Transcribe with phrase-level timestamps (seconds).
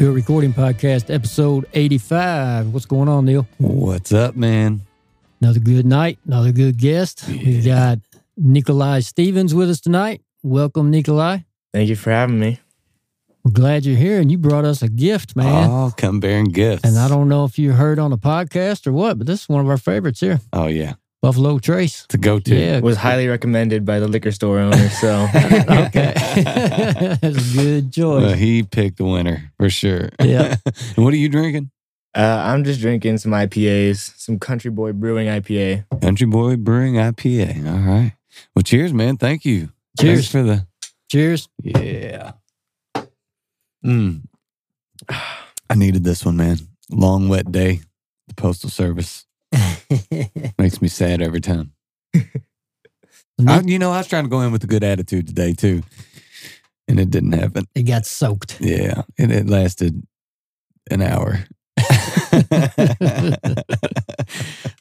[0.00, 2.72] Top Hill Recording Podcast, episode 85.
[2.72, 3.46] What's going on, Neil?
[3.58, 4.80] What's up, man?
[5.42, 7.28] Another good night, another good guest.
[7.28, 7.98] We got
[8.34, 10.22] Nikolai Stevens with us tonight.
[10.42, 11.40] Welcome, Nikolai.
[11.74, 12.60] Thank you for having me.
[13.44, 15.68] We're glad you're here, and you brought us a gift, man.
[15.70, 16.84] Oh, come bearing gifts.
[16.84, 19.48] And I don't know if you heard on the podcast or what, but this is
[19.50, 20.94] one of our favorites here Oh, yeah.
[21.22, 22.04] Buffalo Trace.
[22.04, 22.56] It's a go to.
[22.56, 22.78] Yeah.
[22.78, 24.88] It was highly recommended by the liquor store owner.
[24.88, 26.14] So okay.
[27.20, 28.22] That's a good choice.
[28.22, 30.08] Well, he picked the winner for sure.
[30.18, 30.56] Yeah.
[30.96, 31.70] and what are you drinking?
[32.14, 35.84] uh, I'm just drinking some IPAs, some Country Boy Brewing IPA.
[36.00, 37.66] Country Boy Brewing IPA.
[37.66, 38.12] All right.
[38.54, 39.16] Well, cheers, man.
[39.16, 39.70] Thank you.
[40.00, 40.14] Cheers.
[40.14, 40.66] Thanks for the.
[41.10, 41.48] Cheers.
[41.62, 42.32] Yeah.
[43.84, 44.22] Mm.
[45.08, 46.58] I needed this one, man.
[46.90, 47.80] Long, wet day.
[48.28, 49.26] The Postal Service
[50.58, 51.72] makes me sad every time.
[53.46, 55.82] I, you know, I was trying to go in with a good attitude today, too.
[56.88, 57.66] And it didn't happen.
[57.74, 58.60] it got soaked.
[58.60, 59.02] Yeah.
[59.18, 60.02] And it lasted
[60.90, 61.44] an hour.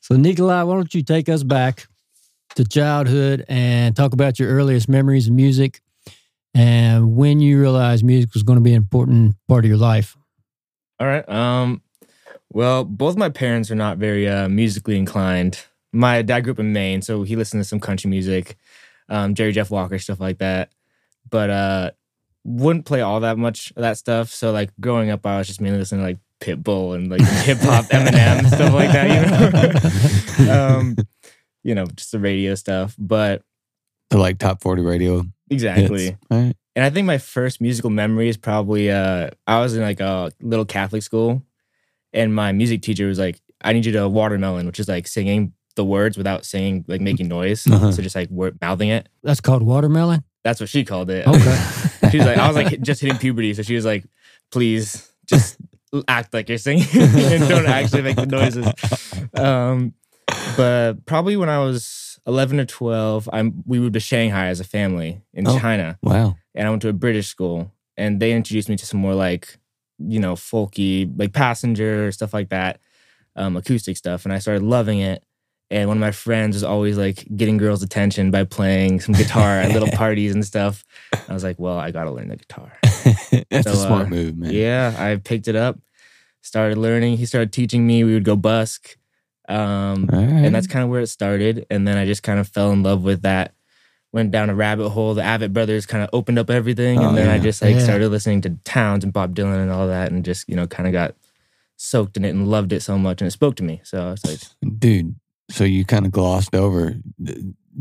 [0.02, 1.88] So, Nikolai, why don't you take us back
[2.56, 5.82] to childhood and talk about your earliest memories of music
[6.56, 10.18] and when you realized music was going to be an important part of your life?
[11.00, 11.28] All right.
[11.30, 11.84] Um,
[12.52, 15.66] well, both my parents are not very uh, musically inclined.
[15.92, 18.58] My dad grew up in Maine, so he listened to some country music,
[19.08, 20.72] um, Jerry Jeff Walker, stuff like that.
[21.30, 21.92] But uh,
[22.44, 24.30] wouldn't play all that much of that stuff.
[24.30, 27.60] So like growing up, I was just mainly listening to like Pitbull and like hip
[27.60, 30.38] hop, Eminem, stuff like that.
[30.40, 30.96] You know, um,
[31.64, 32.96] you know, just the radio stuff.
[32.98, 33.44] But
[34.10, 36.18] the like top 40 radio exactly.
[36.32, 36.56] right.
[36.76, 40.32] And I think my first musical memory is probably uh I was in like a
[40.42, 41.44] little Catholic school
[42.14, 45.54] and my music teacher was like, I need you to watermelon, which is like singing
[45.76, 47.66] the words without saying like making noise.
[47.68, 47.92] Uh-huh.
[47.92, 49.08] So just like word, mouthing it.
[49.24, 50.24] That's called watermelon.
[50.44, 51.28] That's what she called it.
[51.28, 51.58] Okay.
[52.12, 53.54] she was like, I was like just hitting puberty.
[53.54, 54.06] So she was like,
[54.52, 55.58] please just
[56.08, 58.66] act like you're singing and don't actually make the noises.
[59.34, 59.94] Um,
[60.58, 64.64] but probably when I was 11 or 12, I'm, we moved to Shanghai as a
[64.64, 65.60] family in Oh.
[65.60, 66.36] China Wow.
[66.56, 69.58] and I went to a British school, and they introduced me to some more like,
[70.00, 72.80] you know, folky, like passenger stuff like that,
[73.36, 75.24] um, acoustic stuff, and I started loving it.
[75.72, 79.60] And one of my friends was always like getting girls' attention by playing some guitar
[79.60, 80.84] at little parties and stuff.
[81.28, 82.72] I was like, well, I gotta learn the guitar.
[83.52, 84.52] That's So, a smart uh, move, man.
[84.52, 85.78] Yeah, I picked it up,
[86.42, 87.18] started learning.
[87.18, 88.04] He started teaching me.
[88.04, 88.98] We would go busk,
[89.48, 90.20] um, right.
[90.22, 91.68] and that's kind of where it started.
[91.70, 93.54] And then I just kind of fell in love with that.
[94.12, 95.14] Went down a rabbit hole.
[95.14, 97.84] The Avett Brothers kind of opened up everything, Oh, and then I just like Yeah.
[97.84, 100.88] started listening to Townes and Bob Dylan and all that, and just you know kind
[100.88, 101.16] of got
[101.78, 103.82] soaked in it and loved it so much, and it spoke to me.
[103.84, 104.40] So I was like,
[104.80, 105.16] Dude,
[105.52, 106.96] so you kind of glossed over
[107.28, 107.32] uh,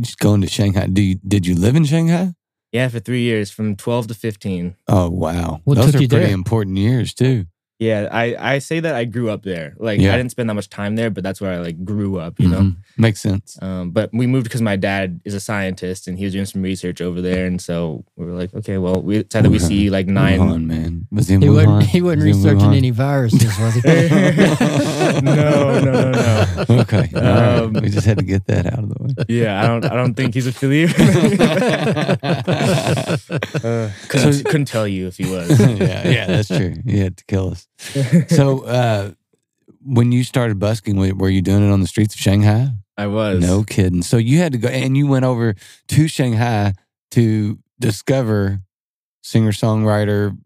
[0.00, 0.86] just going to Shanghai.
[0.86, 2.34] Do you, did you live in Shanghai?
[2.72, 4.76] yeah, for three years, from twelve to fifteen.
[4.86, 5.62] Oh, wow.
[5.64, 6.34] What Those took are you pretty there?
[6.34, 7.46] important years, too.
[7.78, 9.74] Yeah, I I say that I grew up there.
[9.78, 10.12] Like Yeah.
[10.12, 12.40] I didn't spend that much time there, but that's where I like grew up.
[12.40, 12.60] You know.
[12.60, 12.76] Mhm.
[12.96, 13.56] Makes sense.
[13.62, 16.60] Um, but we moved because my dad is a scientist and he was doing some
[16.62, 19.90] research over there, and so we were like, okay, well, we decided that we see
[19.90, 20.40] like nine.
[20.40, 21.06] Wuhan, man.
[21.12, 23.80] Was he He wasn't, he wasn't Was researching any viruses, was he?
[25.22, 26.64] no, no, no, no.
[26.82, 27.08] Okay.
[27.14, 27.58] All right.
[27.62, 29.14] Um, we just had to get that out of the way.
[29.28, 29.84] Yeah, I don't.
[29.84, 30.96] I don't think he's affiliated.
[33.62, 35.48] uh, couldn't, couldn't tell you if he was.
[35.60, 36.74] yeah, yeah, that's true.
[36.84, 37.67] He had to kill us.
[38.28, 39.12] So, uh,
[39.84, 42.68] when you started busking, were were you doing it on the streets of Shanghai?
[42.96, 43.40] I was.
[43.40, 44.02] No kidding.
[44.02, 45.54] So you had to go, and you went over
[45.88, 46.74] to Shanghai
[47.12, 48.60] to discover
[49.22, 50.36] singer songwriter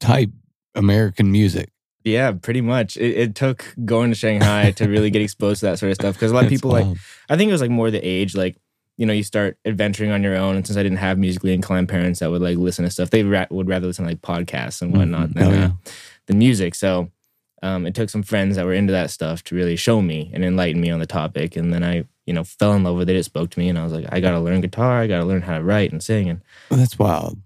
[0.00, 0.30] type
[0.74, 1.70] American music.
[2.04, 2.96] Yeah, pretty much.
[2.96, 6.14] It, it took going to Shanghai to really get exposed to that sort of stuff
[6.14, 6.86] because a lot of That's people like.
[7.28, 8.56] I think it was like more the age, like
[8.96, 10.54] you know, you start adventuring on your own.
[10.56, 13.24] And since I didn't have musically inclined parents that would like listen to stuff, they
[13.24, 15.34] ra- would rather listen to like podcasts and whatnot Mhm.
[15.34, 15.70] than, Oh, yeah.
[16.26, 16.74] Than music.
[16.74, 17.10] So
[17.62, 20.44] um, it took some friends that were into that stuff to really show me and
[20.44, 21.56] enlighten me on the topic.
[21.56, 23.16] And then I, you know, fell in love with it.
[23.16, 25.00] It spoke to me, and I was like, I got to learn guitar.
[25.00, 26.28] I got to learn how to write and sing.
[26.28, 26.40] And
[26.70, 27.40] Well, that's wild.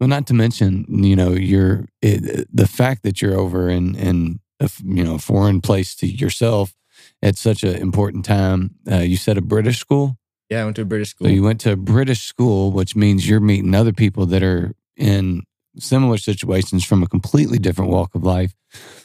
[0.00, 4.40] Well, not to mention, you know, you're it, the fact that you're over in in
[4.58, 6.74] a you know a foreign place to yourself
[7.22, 8.74] at such an important time.
[8.90, 10.18] Uh, you said a British school,
[10.52, 11.28] yeah, I went to a British school.
[11.28, 14.74] so you went to a British school, which means you're meeting other people that are
[14.98, 15.44] in
[15.78, 18.54] similar situations from a completely different walk of life.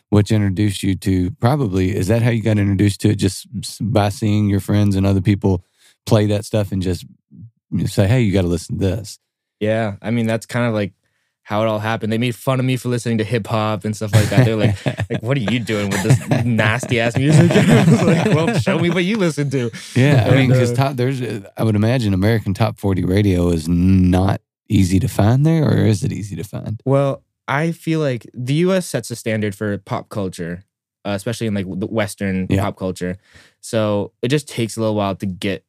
[0.09, 3.15] Which introduced you to probably is that how you got introduced to it?
[3.15, 3.45] Just
[3.81, 5.65] by seeing your friends and other people
[6.05, 7.05] play that stuff and just
[7.87, 9.19] say, "Hey, you got to listen to this."
[9.59, 10.93] Yeah, I mean that's kind of like
[11.47, 12.11] how it all happened.
[12.11, 14.45] They made fun of me for listening to hip hop and stuff like that.
[14.45, 17.49] They're like, like, what are you doing with this nasty ass music?
[18.07, 19.71] Like, well, show me what you listen to.
[19.95, 21.21] Yeah, I mean, because uh, top there's,
[21.55, 26.03] I would imagine American Top Forty Radio is not easy to find there, or is
[26.03, 26.81] it easy to find?
[26.85, 28.85] Well, I feel like the U.S.
[28.85, 30.63] sets a standard for pop culture,
[31.05, 32.61] uh, especially in like the Western Yeah.
[32.63, 33.17] pop culture.
[33.61, 35.63] So it just takes a little while to get,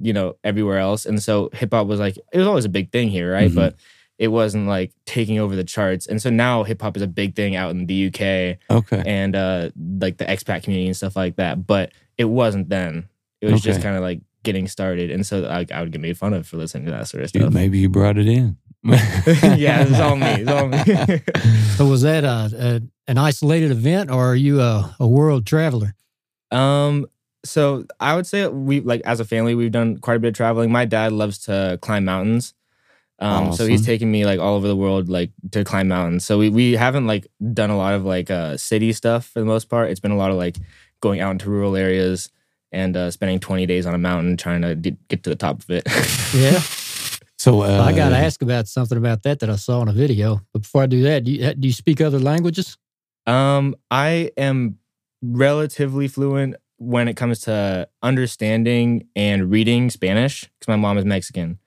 [0.00, 1.06] you know, everywhere else.
[1.06, 3.50] And so hip hop was like it was always a big thing here, right?
[3.50, 3.54] Mhm.
[3.54, 3.76] But
[4.18, 6.06] it wasn't like taking over the charts.
[6.06, 8.58] And so now hip hop is a big thing out in the UK.
[8.70, 9.70] Okay, and uh
[10.00, 11.66] like the expat community and stuff like that.
[11.66, 13.08] But it wasn't then.
[13.40, 16.16] It was just kind of like getting started, and so I, I would get made
[16.18, 17.52] fun of for listening to that sort of Dude, stuff.
[17.54, 18.56] maybe you brought it in.
[18.84, 20.26] yeah, it's all me.
[20.42, 21.20] It's all me.
[21.76, 22.50] So was that a,
[23.06, 25.94] a an isolated event, or are you a, a world traveler?
[26.50, 27.06] um,
[27.44, 30.34] so I would say we like as a family we've done quite a bit of
[30.34, 30.70] traveling.
[30.70, 32.54] My dad loves to climb mountains.
[33.18, 33.86] Um, so he's Awesome.
[33.86, 36.24] taken me like all over the world, like to climb mountains.
[36.24, 39.46] So we, we haven't like done a lot of like uh city stuff for the
[39.46, 39.90] most part.
[39.90, 40.56] It's been a lot of like
[41.00, 42.30] going out into rural areas
[42.72, 45.62] and uh, spending 20 days on a mountain trying to d- get to the top
[45.62, 45.86] of it.
[46.34, 46.60] Yeah,
[47.36, 49.92] So uh, I got to ask about something about that that I saw in a
[49.92, 50.40] video.
[50.54, 52.78] But before I do that, do you, do you speak other languages?
[53.26, 54.78] Um, I am
[55.20, 61.58] relatively fluent when it comes to understanding and reading Spanish because my mom is Mexican.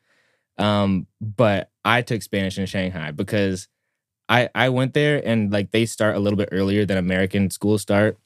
[0.57, 3.67] Um, but I took Spanish in Shanghai because
[4.27, 7.81] I I went there and like they start a little bit earlier than American schools
[7.81, 8.17] start.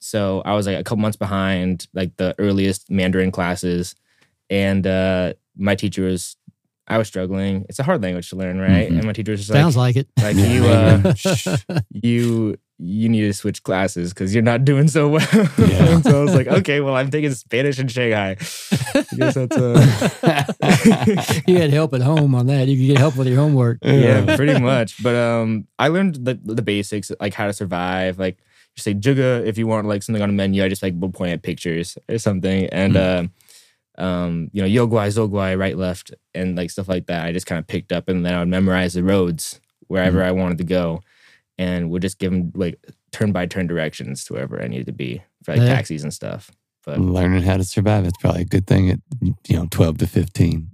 [0.00, 3.94] So I was like a couple months behind like the earliest Mandarin classes,
[4.50, 6.36] and uh, my teacher was
[6.86, 7.66] I was struggling.
[7.68, 8.88] It's a hard language to learn, right?
[8.90, 8.96] Mhm.
[8.98, 10.22] And my teacher was just like, Sounds like, like it.
[10.22, 15.26] like you uh, you you need to switch classes because you're not doing so well.
[15.58, 15.94] Yeah.
[15.94, 18.36] and so I was like, okay, well, I'm taking Spanish in Shanghai.
[18.94, 20.44] I guess that's uh,
[21.46, 22.68] you had help at home on that.
[22.68, 23.78] You could get help with your homework.
[23.82, 25.02] yeah, pretty much.
[25.02, 28.18] But um, I learned the the basics, like how to survive.
[28.18, 28.38] Like
[28.78, 30.64] you say juga if you want like something on a menu.
[30.64, 33.24] I just like will point at pictures or something, and uh,
[33.98, 37.26] um, you know, yoguai, zoguai, right, left, and like stuff like that.
[37.26, 40.30] I just kind of picked up, and then I would memorize the roads wherever I
[40.30, 41.00] wanted to go,
[41.58, 42.78] and would just give them like
[43.10, 45.74] turn by turn directions to wherever I needed to be for like Yeah.
[45.74, 46.50] taxis and stuff.
[46.86, 50.06] But Learning how to survive is probably a good thing at you know twelve to
[50.06, 50.70] fifteen.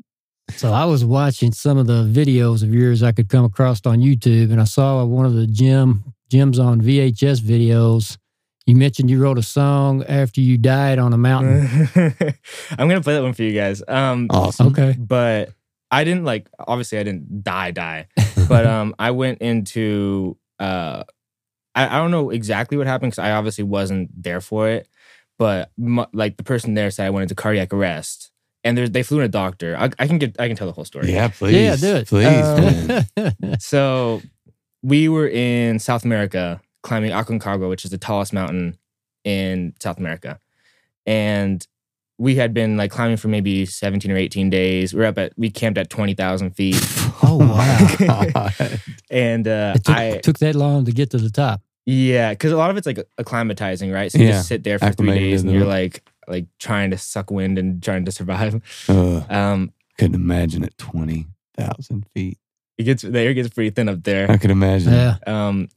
[0.56, 4.00] So I was watching some of the videos of yours I could come across on
[4.00, 8.16] YouTube, and I saw one of the Jim Jim's on VHS videos.
[8.66, 11.68] You mentioned you wrote a song after you died on a mountain.
[12.78, 13.82] I'm gonna play that one for you guys.
[13.86, 14.68] Um, Awesome.
[14.68, 14.96] Okay.
[14.98, 15.50] but
[15.90, 18.06] I didn't like obviously I didn't die die,
[18.48, 21.04] but um I went into uh
[21.74, 24.88] I, I don't know exactly what happened because I obviously wasn't there for it,
[25.38, 28.30] but mu like the person there said I went into cardiac arrest
[28.64, 29.76] and they flew in a doctor.
[29.76, 31.12] I, I can get I can tell the whole story.
[31.12, 31.54] Yeah, please.
[31.54, 32.08] Yeah, do it.
[32.08, 33.56] Please, Um.
[33.60, 34.22] So
[34.84, 38.76] we were in South America climbing Aconcagua, which is the tallest mountain
[39.24, 40.38] in South America.
[41.06, 41.66] And
[42.18, 44.92] we had been like climbing for maybe 17 or 18 days.
[44.92, 46.76] We are up at, we camped at 20,000 feet.
[47.26, 48.50] Oh, wow.
[49.10, 51.62] And uh, it took, I, took that long to get to the top.
[51.86, 54.12] yeah, because a lot of it's like acclimatizing, right?
[54.12, 56.98] So you Yeah, just sit there for three days and you're like, like trying to
[56.98, 58.60] suck wind and trying to survive.
[58.88, 62.36] Ugh, Um, couldn't imagine at twenty thousand feet.
[62.78, 64.30] It gets, the air gets pretty thin up there.
[64.30, 64.92] I could imagine.
[64.92, 65.16] Yeah.
[65.26, 65.68] Um,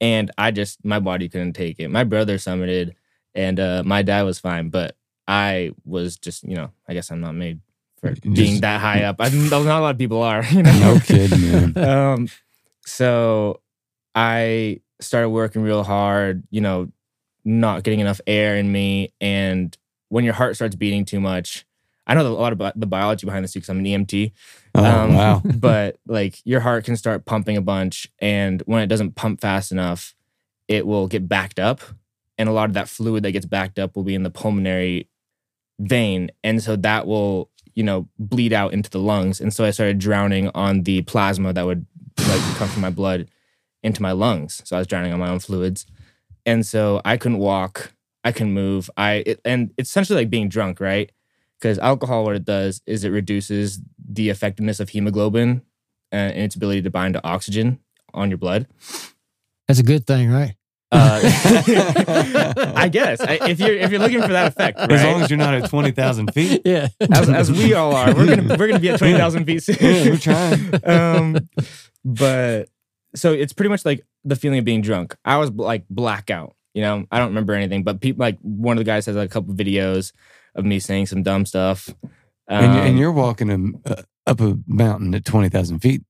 [0.00, 1.88] and I just my body couldn't take it.
[1.88, 2.94] My brother summited,
[3.34, 4.96] and uh, my dad was fine, but
[5.28, 7.60] I was just you know I guess I'm not made
[8.00, 9.16] for Just- being that high up.
[9.20, 10.42] I not a lot of people are.
[10.50, 10.94] You know?
[10.94, 11.78] No kidding, man.
[11.88, 12.28] um,
[12.84, 13.60] so
[14.14, 16.42] I started working real hard.
[16.50, 16.90] You know,
[17.44, 19.76] not getting enough air in me, and
[20.08, 21.64] when your heart starts beating too much.
[22.04, 24.32] I know a lot about the biology behind this because I'm an EMT.
[24.74, 25.42] Oh Um, wow.
[25.58, 29.72] but like your heart can start pumping a bunch, and when it doesn't pump fast
[29.72, 30.14] enough,
[30.68, 31.80] it will get backed up.
[32.38, 35.08] And a lot of that fluid that gets backed up will be in the pulmonary
[35.78, 36.30] vein.
[36.42, 39.40] And so that will, you know, bleed out into the lungs.
[39.40, 41.86] And so I started drowning on the plasma that would
[42.28, 43.28] like come from my blood
[43.82, 44.62] into my lungs.
[44.64, 45.86] So I was drowning on my own fluids.
[46.46, 47.92] And so I couldn't walk,
[48.24, 48.90] I couldn't move.
[48.96, 51.10] I it, and it's essentially like being drunk, right?
[51.60, 53.80] Because alcohol, what it does is it reduces
[54.14, 55.62] the effectiveness of hemoglobin
[56.10, 57.80] and its ability to bind to oxygen
[58.12, 58.66] on your blood.
[59.66, 60.54] That's a good thing, right?
[60.92, 61.20] Uh,
[62.76, 64.92] I guess I, if you're if you're looking for that effect, right?
[64.92, 66.62] As long as you're not at twenty thousand feet.
[66.66, 66.88] Yeah.
[67.00, 69.76] as, as we all are, we're gonna we're gonna be at twenty thousand feet soon.
[69.80, 70.80] Yeah, we're trying.
[70.84, 71.48] um,
[72.04, 72.68] but
[73.14, 75.16] so it's pretty much like the feeling of being drunk.
[75.24, 76.54] I was like blackout.
[76.74, 79.30] You know, I don't remember anything, but people like one of the guys has like,
[79.30, 80.12] a couple videos
[80.54, 81.88] of me saying some dumb stuff.
[82.52, 83.50] Um, and, and you're walking
[83.86, 86.02] a, uh, up a mountain at twenty thousand feet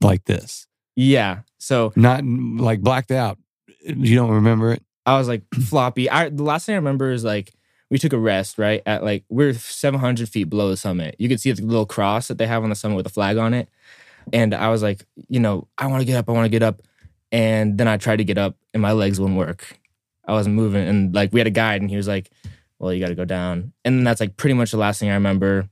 [0.00, 1.40] like this, yeah.
[1.58, 3.38] So not like blacked out.
[3.82, 4.82] You don't remember it.
[5.06, 6.10] I was like floppy.
[6.10, 7.54] I the last thing I remember is like
[7.90, 11.16] we took a rest right at like we're 700 feet below the summit.
[11.18, 13.36] You could see the little cross that they have on the summit with a flag
[13.36, 13.68] on it,
[14.32, 16.28] and I was like, you know, I want to get up.
[16.28, 16.82] I want to get up,
[17.32, 19.78] and then I tried to get up, and my legs wouldn't work.
[20.26, 22.30] I wasn't moving, and like we had a guide, and he was like,
[22.78, 25.10] "Well, you got to go down," and then that's like pretty much the last thing
[25.10, 25.68] I remember.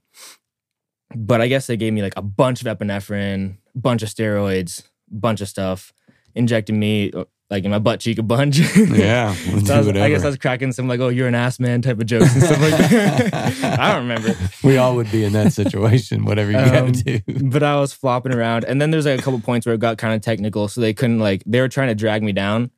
[1.14, 5.40] But I guess they gave me like a bunch of epinephrine, bunch of steroids, bunch
[5.40, 5.92] of stuff,
[6.34, 8.58] injected me uh, like in my butt cheek a bunch.
[8.76, 11.28] Yeah, we'll do So I, was- I guess I was cracking some like, "Oh, you're
[11.28, 13.78] an ass man" type of jokes and stuff like that.
[13.80, 14.34] I don't remember,
[14.64, 17.49] we all would be in that situation, whatever you Um, got to do.
[17.49, 19.99] but I was flopping around, and then there's like a couple points where it got
[19.99, 22.70] kind of technical, so they couldn't like they were trying to drag me down,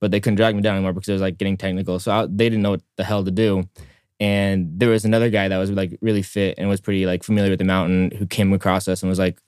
[0.00, 1.98] but they couldn't drag me down anymore because it was like getting technical.
[1.98, 3.68] So I, they didn't know what the hell to do.
[4.20, 7.50] And there was another guy that was like really fit and was pretty like familiar
[7.50, 9.40] with the mountain who came across us and was like,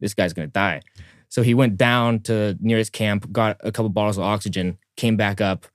[0.00, 0.82] "This guy's gonna die."
[1.28, 5.40] So he went down to nearest camp, got a couple bottles of oxygen, came back
[5.40, 5.66] up,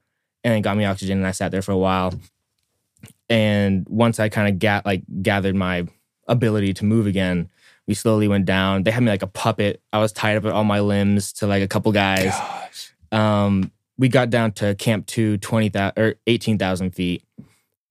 [0.43, 1.17] and then got me oxygen.
[1.17, 2.13] And I sat there for a while.
[3.29, 5.88] And once I kind of got like gathered my
[6.27, 7.50] ability to move again,
[7.88, 8.83] we slowly went down.
[8.83, 9.81] They had me like a puppet.
[9.91, 12.31] I was tied up at all my limbs to like a couple guys.
[12.31, 12.93] Gosh.
[13.12, 17.24] Um, we got down to Camp Two, 20,000 or 18,000 feet.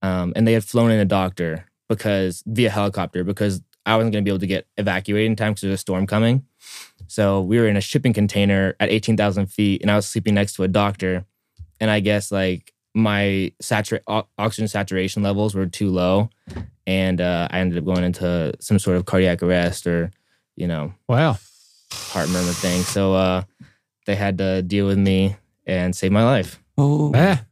[0.02, 4.22] Um, and they had flown in a doctor because via helicopter because I wasn't going
[4.22, 6.44] to be able to get evacuated in time because there's a storm coming.
[7.06, 10.54] So we were in a shipping container at 18,000 feet and I was sleeping next
[10.54, 11.24] to a doctor.
[11.80, 16.28] And I guess like my satura- o- oxygen saturation levels were too low.
[16.86, 20.10] And uh, I ended up going into some sort of cardiac arrest or,
[20.56, 21.38] you know, Wow.
[21.92, 22.82] heart murmur thing.
[22.82, 23.42] So uh,
[24.06, 25.36] they had to deal with me
[25.66, 26.60] and save my life.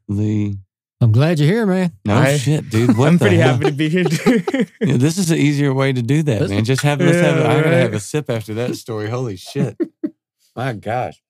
[0.08, 0.58] Holy.
[1.00, 1.92] I'm glad you're here, man.
[2.04, 2.96] No I- shit, dude.
[2.96, 3.54] What I'm the pretty hell?
[3.54, 4.04] happy to be here.
[4.04, 4.42] too.
[4.80, 6.64] Yeah, this is an easier way to do that, man.
[6.64, 7.38] Just have let's have.
[7.38, 9.08] Yeah, I'm gonna have a sip after that story.
[9.08, 9.76] Holy shit!
[10.56, 11.20] My gosh.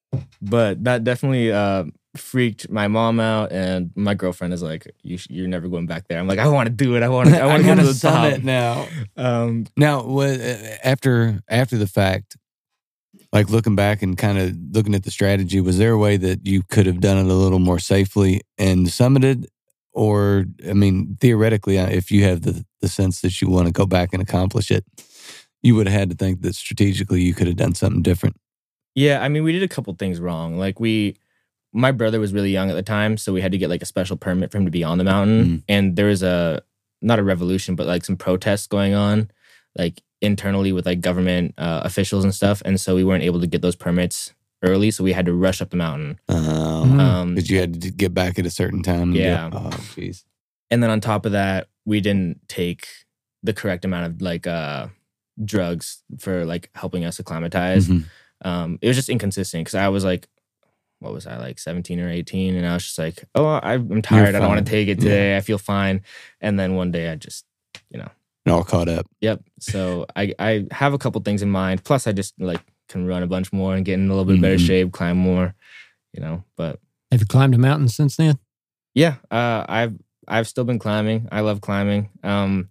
[0.42, 1.84] but that definitely uh,
[2.16, 6.06] freaked my mom out, and my girlfriend is like, you sh- "You're never going back
[6.08, 7.02] there." I'm like, "I want to do it.
[7.02, 7.40] I want to.
[7.40, 8.86] I want to go gotta the top." summit now.
[9.16, 10.38] Um, Now, what,
[10.84, 12.36] after after the fact,
[13.32, 16.46] like looking back and kind of looking at the strategy, was there a way that
[16.46, 19.46] you could have done it a little more safely and summited?
[19.96, 23.72] Or, I mean, theoretically, uh, if you have the, the sense that you want to
[23.72, 24.84] go back and accomplish it,
[25.62, 28.36] you would have had to think that strategically you could have done something different.
[28.94, 30.58] yeah, I mean, we did a couple things wrong.
[30.58, 31.16] Like we,
[31.72, 33.86] my brother was really young at the time, so we had to get like a
[33.86, 35.64] special permit for him to be on the mountain.
[35.68, 36.62] And there was a
[37.00, 39.30] not a revolution, but like some protests going on,
[39.78, 42.62] like internally with like government uh, officials and stuff.
[42.64, 45.60] And so we weren't able to get those permits early, so we had to rush
[45.60, 46.18] up the mountain.
[46.28, 47.00] Um, Mhm.
[47.00, 49.02] Um, Because you had to get back at a certain time.
[49.10, 49.50] and Yeah.
[49.50, 50.24] get- oh, jeez.
[50.70, 52.88] and then on top of that we didn't take
[53.44, 54.88] the correct amount of like uh
[55.44, 58.04] drugs for like helping us acclimatize Mhm.
[58.44, 60.26] um it was just inconsistent because i was like
[60.98, 64.02] what was i like 17 or 18 and i was just like oh I, i'm
[64.02, 65.04] tired i don't want to take it Yeah.
[65.04, 66.00] today i feel fine
[66.40, 67.44] and then one day i just
[67.90, 68.10] you know,
[68.46, 69.06] It all caught up.
[69.20, 73.06] yep so i i have a couple things in mind plus i just like can
[73.06, 74.66] run a bunch more and get in a little bit better Mhm.
[74.66, 75.54] shape climb more
[76.12, 76.78] you know but
[77.12, 78.38] Have you climbed a mountain since then?
[78.94, 79.94] Yeah, uh, I've
[80.28, 81.28] I've still been climbing.
[81.30, 82.70] I love climbing, um,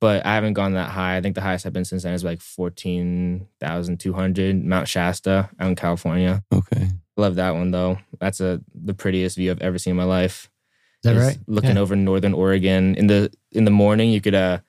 [0.00, 1.16] but I haven't gone that high.
[1.16, 4.88] I think the highest I've been since then is like fourteen thousand two hundred, Mount
[4.88, 6.42] Shasta, out in California.
[6.52, 6.88] Okay.
[7.16, 7.98] Love that one though.
[8.20, 10.48] That's a the prettiest view I've ever seen in my life.
[11.04, 11.38] Is that right?
[11.46, 11.82] Looking Yeah.
[11.82, 14.60] over northern Oregon in the in the morning, you could uh,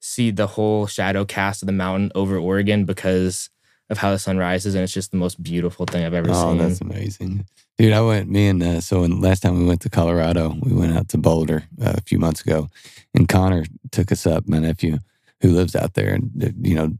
[0.00, 3.48] see the whole shadow cast of the mountain over Oregon because
[3.90, 6.50] of how the sun rises, and it's just the most beautiful thing I've ever Oh,
[6.50, 6.58] seen.
[6.58, 7.46] that's amazing.
[7.76, 10.72] Dude, I went, me and, uh, so when, last time we went to Colorado, we
[10.72, 12.68] went out to Boulder uh, a few months ago,
[13.14, 14.98] and Connor took us up, my nephew,
[15.40, 16.14] who lives out there.
[16.14, 16.92] And, uh, you know,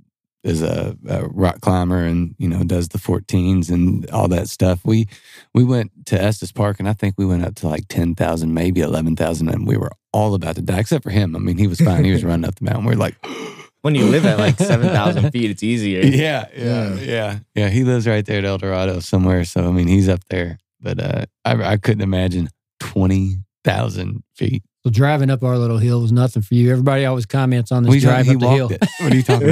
[0.43, 4.85] is a, a rock climber and you know does the 14s and all that stuff.
[4.85, 5.09] We
[5.55, 8.53] we went to Estes Park and I think we went up to like ten thousand,
[8.53, 11.35] maybe eleven thousand, and we were all about to die except for him.
[11.35, 12.05] I mean, he was fine.
[12.05, 12.85] He was running up the mountain.
[12.85, 13.17] We are like.
[13.85, 16.01] when you live at like 7,000 feet, it's easier.
[16.01, 17.69] Yeah, yeah, yeah, yeah.
[17.69, 19.45] He lives right there at El Dorado somewhere.
[19.45, 20.57] So, I mean, he's up there.
[20.81, 22.49] But uh, I, I couldn't imagine
[22.81, 24.63] 20,000 feet.
[24.85, 26.71] So driving up our little hill was nothing for you.
[26.71, 28.71] Everybody always comments on this Well, drive like, up the hill.
[28.71, 28.83] it.
[29.01, 29.49] What are you talking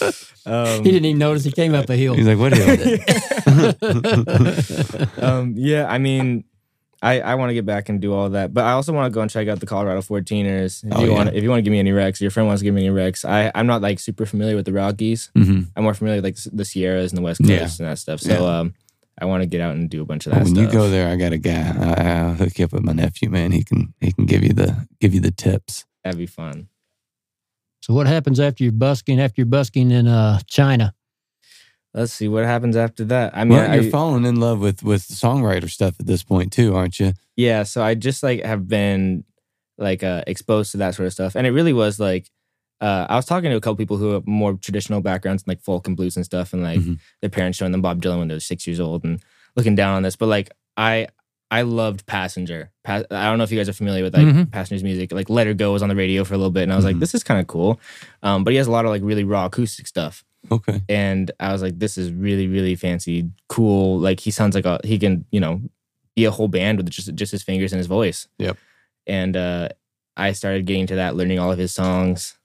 [0.00, 0.14] about?
[0.46, 2.14] Um, He didn't even notice he came up a hill.
[2.14, 2.98] he's like, what hill?
[5.26, 6.44] um, yeah, I mean,
[7.02, 9.14] I, I want to get back and do all that, but I also want to
[9.14, 10.82] go and check out the Colorado 14ers.
[10.84, 11.12] If Oh, you yeah.
[11.14, 12.80] want, if you want to give me any Rex, your friend wants to give me
[12.82, 13.24] any Rex.
[13.24, 15.30] I I'm not like super familiar with the Rockies.
[15.34, 17.84] hmm I'm more familiar with like the Sierras and the West Coast Yeah.
[17.86, 18.20] and that stuff.
[18.20, 18.74] So um,
[19.20, 20.64] I want to get out and do a bunch of that when stuff.
[20.64, 21.74] you go there, I got a guy.
[21.98, 23.52] I, I'll hook you up with my nephew, man.
[23.52, 25.84] He can he can give you the give you the tips.
[26.02, 26.68] That'd be fun.
[27.82, 29.20] so what happens after you're busking?
[29.20, 30.94] After you're busking in uh, China?
[31.96, 33.36] Let's see what happens after that.
[33.36, 36.52] I mean, well, you're I, falling in love with with songwriter stuff at this point
[36.52, 37.14] too, aren't you?
[37.36, 37.62] yeah.
[37.64, 39.24] So I just like have been
[39.78, 42.30] like uh, exposed to that sort of stuff, and it really was like
[42.82, 45.86] uh, I was talking to a couple people who have more traditional backgrounds, like folk
[45.88, 46.98] and blues and stuff, and like Mhm.
[47.22, 49.18] their parents showing them Bob Dylan when they were six years old and
[49.56, 50.14] looking down on this.
[50.16, 51.08] But like I,
[51.50, 52.70] I loved Passenger.
[52.84, 54.50] Pa- I don't know if you guys are familiar with like Mhm.
[54.50, 55.10] Passenger's music.
[55.12, 56.84] Like Let Her Go was on the radio for a little bit, and I was
[56.84, 57.00] like, Mhm.
[57.00, 57.80] this is kind of cool.
[58.22, 60.82] Um, but he has a lot of like really raw acoustic stuff, Okay.
[60.88, 63.98] and I was like, this is really really fancy, cool.
[63.98, 65.60] Like he sounds like a he can you know
[66.14, 68.28] be a whole band with just just his fingers and his voice.
[68.38, 68.56] Yep.
[69.06, 69.68] And uh,
[70.16, 72.38] I started getting to that, learning all of his songs,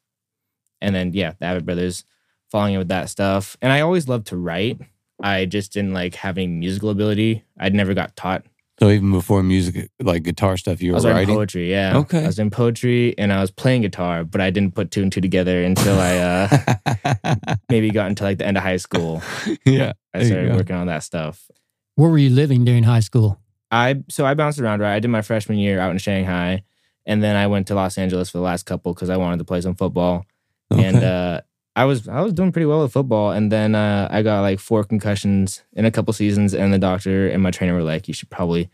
[0.81, 2.03] and then yeah, the Avett Brothers,
[2.51, 3.58] falling in with that stuff.
[3.62, 4.79] And I always loved to write.
[5.24, 7.43] I just didn't like having musical ability.
[7.60, 8.43] I'd never got taught.
[8.80, 11.36] So even before music, like guitar stuff, you I were was writing writing.
[11.36, 11.98] poetry, yeah.
[11.98, 12.24] Okay.
[12.24, 15.12] I was in poetry and I was playing guitar, but I didn't put two and
[15.12, 19.22] two together until I uh, maybe got into like the end of high school.
[19.66, 19.94] yeah.
[20.13, 21.50] I started working on that stuff.
[21.95, 23.39] Where were you living during high school?
[23.69, 24.95] I so I bounced around, right?
[24.95, 26.63] I did my freshman year out in Shanghai,
[27.06, 29.45] and then I went to Los Angeles for the last couple because I wanted to
[29.45, 30.26] play some football.
[30.72, 31.41] And uh,
[31.75, 34.60] I was I was doing pretty well with football, and then uh, I got like
[34.60, 38.13] four concussions in a couple seasons, and the doctor and my trainer were like, "You
[38.13, 38.69] should probably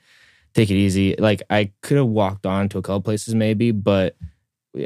[0.53, 4.15] take it easy." Like I could have walked on to a couple places maybe, but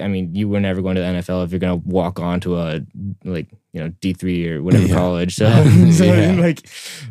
[0.01, 2.39] I mean, you were never going to the NFL if you're going to walk on
[2.41, 2.81] to a
[3.23, 4.93] like you know D three or whatever Yeah.
[4.95, 5.35] college.
[5.35, 5.91] So, Yeah.
[5.91, 6.33] so Yeah.
[6.33, 6.59] like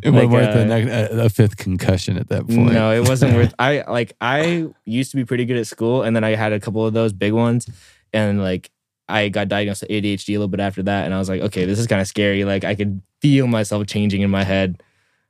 [0.02, 2.72] it wasn't like, worth uh, a, a fifth concussion at that point.
[2.72, 3.54] no, it wasn't worth.
[3.58, 6.60] I like I used to be pretty good at school, and then I had a
[6.60, 7.66] couple of those big ones,
[8.12, 8.70] and like
[9.10, 11.64] I got diagnosed with ADHD a little bit after that, and I was like, okay,
[11.64, 12.44] this is kind of scary.
[12.44, 14.82] Like I could feel myself changing in my head.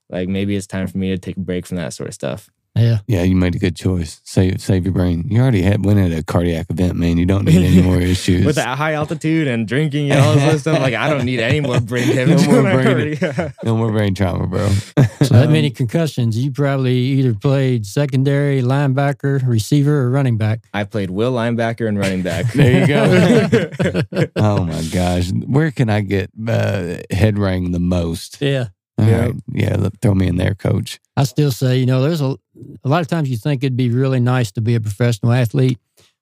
[0.09, 2.51] Like maybe it's time for me to take a break from that sort of stuff.
[2.81, 2.99] Yeah.
[3.07, 4.21] Yeah, you made a good choice.
[4.25, 5.27] Save save your brain.
[5.29, 7.19] You already had went at a cardiac event, man.
[7.19, 8.45] You don't need any more issues.
[8.47, 11.61] With that high altitude and drinking and all this stuff, like I don't need any
[11.61, 12.47] more brain damage.
[12.47, 14.69] no, more brain- no more brain trauma, bro.
[14.69, 20.64] So that Um, many concussions, you probably either played secondary, linebacker, receiver, or running back.
[20.73, 22.53] I played will linebacker and running back.
[22.53, 24.03] There you go.
[24.37, 28.40] oh my gosh, where can I get uh, head rang the most?
[28.40, 28.69] Yeah.
[28.99, 29.21] All Yeah.
[29.27, 31.01] right, yeah, let- throw me in there, coach.
[31.20, 32.35] I still say, you know, there's a,
[32.83, 35.78] a lot of times you think it'd be really nice to be a professional athlete,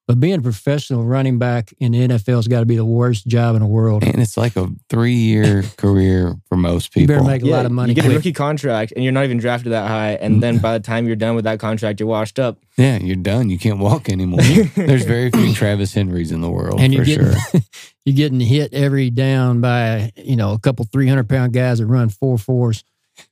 [0.09, 3.55] but being a professional running back in the NFL's got to be the worst job
[3.55, 4.03] in the world.
[4.03, 7.15] And it's like a three year career for most You people.
[7.15, 9.39] better make a lot of money You get a rookie contract and you're not even
[9.39, 10.15] drafted that high.
[10.15, 10.63] And then mm.
[10.63, 12.59] by the time you're done with that contract, you're washed up.
[12.77, 13.51] yeah, you're done.
[13.51, 14.43] You can't walk anymore.
[14.75, 17.61] There's very few Travis Henrys in the world and for you're getting sure.
[18.05, 22.09] you're getting hit every down by you know a couple 300 pound guys that run
[22.09, 22.83] four fours.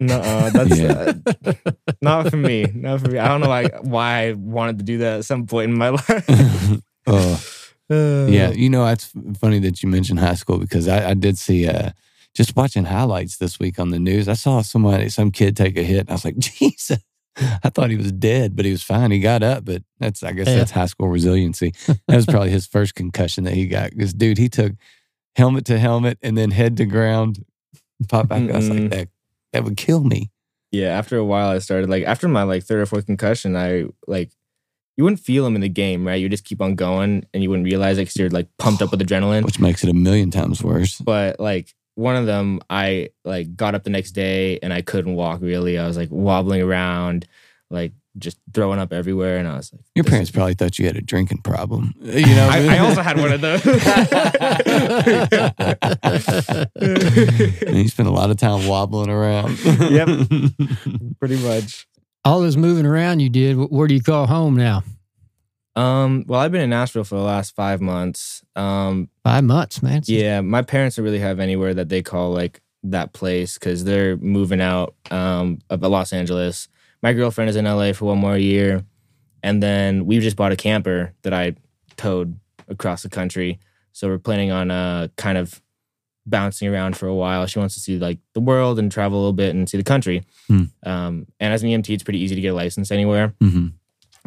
[0.01, 0.19] No,
[0.51, 1.13] that's Yeah.
[1.47, 1.53] uh,
[2.03, 2.67] not for me.
[2.75, 3.19] Not for me.
[3.19, 5.89] I don't know like why I wanted to do that at some point in my
[6.09, 6.81] life.
[7.07, 7.43] Oh.
[7.89, 11.69] Yeah, you know, it's funny that you mentioned high school because I, I did see
[11.69, 11.91] uh
[12.35, 14.29] just watching highlights this week on the news.
[14.29, 16.99] I saw somebody, some kid take a hit, and I was like, Jesus.
[17.39, 19.11] I thought he was dead, but he was fine.
[19.11, 20.57] He got up, but that's I guess Yeah.
[20.57, 21.75] that's high school resiliency.
[21.87, 23.91] That was probably his first concussion that he got.
[23.91, 24.73] Because dude, he took
[25.37, 27.45] helmet to helmet and then head to ground,
[28.09, 28.51] pop back.
[28.51, 29.09] I was like, that
[29.57, 30.31] that would kill me.
[30.71, 33.87] yeah, after a while, I started like after my like third or fourth concussion, I
[34.07, 34.31] like
[34.97, 36.21] you wouldn't feel them in the game, right?
[36.21, 38.91] You just keep on going, and you wouldn't realize it because you're like pumped up
[38.91, 39.45] with adrenaline.
[39.45, 40.99] Which makes it a million times worse.
[40.99, 45.15] But like one of them, I like got up the next day and I couldn't
[45.15, 45.79] walk really.
[45.79, 47.27] I was like wobbling around,
[47.71, 50.87] like just throwing up everywhere, and I was like, Your parents is- probably thought you
[50.87, 51.95] had a drinking problem.
[52.01, 53.63] You know, I, I also had one of those.
[56.77, 59.59] You spent a lot of time wobbling around.
[59.65, 60.09] Yep.
[61.21, 61.87] Pretty much.
[62.25, 64.83] All this moving around you did, wh- where do you call home now?
[65.77, 68.43] Um, well, I've been in Nashville for the last five months.
[68.57, 70.03] Um, Five months, man.
[70.07, 74.17] yeah, my parents don't really have anywhere that they call like that place because they're
[74.17, 76.69] moving out um, of Los Angeles.
[77.03, 78.85] My girlfriend is in LA for one more year,
[79.43, 81.55] and then we just bought a camper that I
[81.97, 83.59] towed across the country.
[83.93, 85.63] So we're planning on uh, kind of
[86.27, 87.47] bouncing around for a while.
[87.47, 89.85] She wants to see like the world and travel a little bit and see the
[89.85, 90.25] country.
[90.49, 90.65] Hmm.
[90.85, 93.35] Um, and as an EMT, it's pretty easy to get a license anywhere.
[93.43, 93.69] Mm-hmm.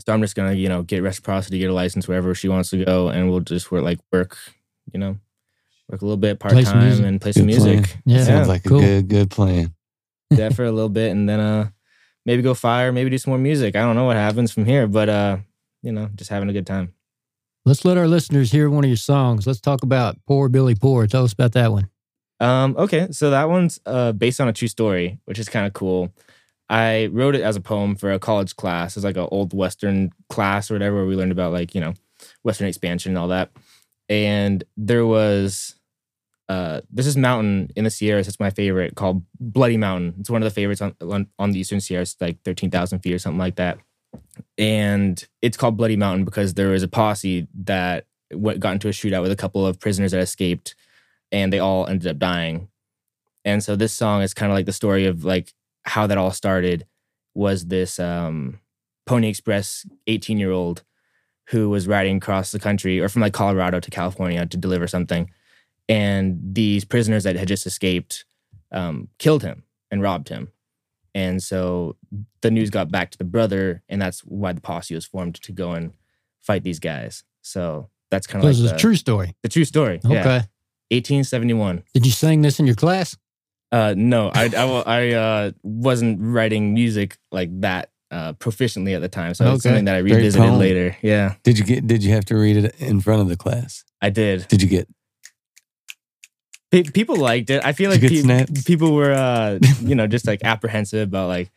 [0.05, 2.83] So I'm just gonna, you know, get reciprocity, get a license wherever she wants to
[2.85, 4.37] go, and we'll just work like work,
[4.93, 5.17] you know,
[5.89, 7.75] work a little bit part time and play some Good plan.
[7.75, 7.97] music.
[8.05, 8.23] Yeah.
[8.23, 8.79] Sounds like cool.
[8.79, 9.73] a good good plan.
[10.29, 11.69] there for a little bit, and then uh
[12.25, 13.75] maybe go fire, maybe do some more music.
[13.75, 15.37] I don't know what happens from here, but uh,
[15.81, 16.93] you know, just having a good time.
[17.65, 19.45] Let's let our listeners hear one of your songs.
[19.45, 21.07] Let's talk about Poor Billy Poor.
[21.07, 21.89] Tell us about that one.
[22.39, 25.73] Um, okay, so that one's uh based on a true story, which is kind of
[25.73, 26.13] cool.
[26.69, 28.95] I wrote it as a poem for a college class.
[28.95, 31.95] It's like an old Western class or whatever, where we learned about like, you know,
[32.43, 33.51] Western expansion and all that.
[34.07, 35.78] And there was
[36.49, 40.15] uh this mountain in the Sierras, it's my favorite, called Bloody Mountain.
[40.19, 43.13] It's one of the favorites on on, on the Eastern Sierras, like thirteen thousand feet
[43.13, 43.77] or something like that.
[44.57, 48.91] And it's called Bloody Mountain because there was a posse that went, got into a
[48.91, 50.75] shootout with a couple of prisoners that escaped
[51.31, 52.69] and they all ended up dying.
[53.45, 56.31] And so this song is kind of like the story of like how that all
[56.31, 56.85] started
[57.33, 58.59] was this um
[59.05, 60.83] Pony Express 18 year old
[61.47, 65.31] who was riding across the country or from like Colorado to California to deliver something.
[65.89, 68.23] And these prisoners that had just escaped
[68.71, 70.49] um, killed him and robbed him.
[71.15, 71.97] And so
[72.41, 75.51] the news got back to the brother, and that's why the posse was formed to
[75.51, 75.91] go and
[76.39, 77.23] fight these guys.
[77.41, 79.35] So that's kind of this like is the, a true story.
[79.41, 79.99] the true story.
[80.05, 80.13] Okay.
[80.13, 80.43] Yeah.
[80.91, 81.83] 1871.
[81.93, 83.17] Did you sing this in your class?
[83.71, 89.09] Uh, no, I I, I uh, wasn't writing music like that uh, proficiently at the
[89.09, 89.69] time, so it's Okay.
[89.69, 90.97] something that I Very revisited later.
[91.03, 91.85] Yeah, Did you get?
[91.85, 93.83] Did you have to read it in front of the class?
[94.01, 94.47] I did.
[94.47, 94.87] Did you get?
[96.71, 97.63] Pe- people liked it.
[97.65, 101.07] I feel like Did you get pe- people were, uh, you know, just like apprehensive
[101.07, 101.51] about like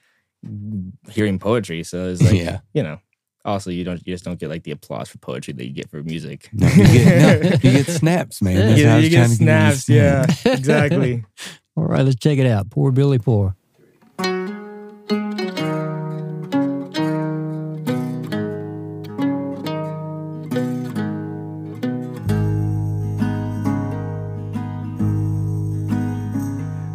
[1.10, 1.82] hearing poetry.
[1.84, 2.60] So it's like, yeah.
[2.72, 2.98] you know,
[3.44, 5.90] also you don't, you just don't get like the applause for poetry that you get
[5.90, 6.48] for music.
[6.52, 8.56] No, you get, no, you get snaps, man.
[8.56, 8.64] Yeah.
[8.66, 9.88] That's You get, you get trying to give you snaps.
[9.88, 11.24] Yeah, exactly.
[11.76, 12.70] All right, let's check it out.
[12.70, 13.56] Poor Billy Poor.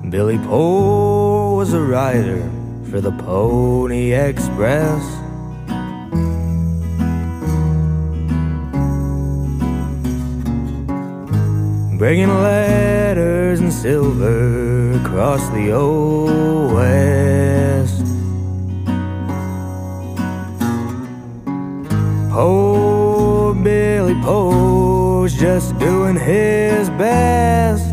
[0.09, 2.49] Billy Poe was a rider
[2.89, 5.03] for the Pony Express.
[11.97, 18.05] Bringing letters and silver across the old west.
[22.31, 27.86] Poor Billy Poe's just doing his best.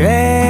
[0.00, 0.49] His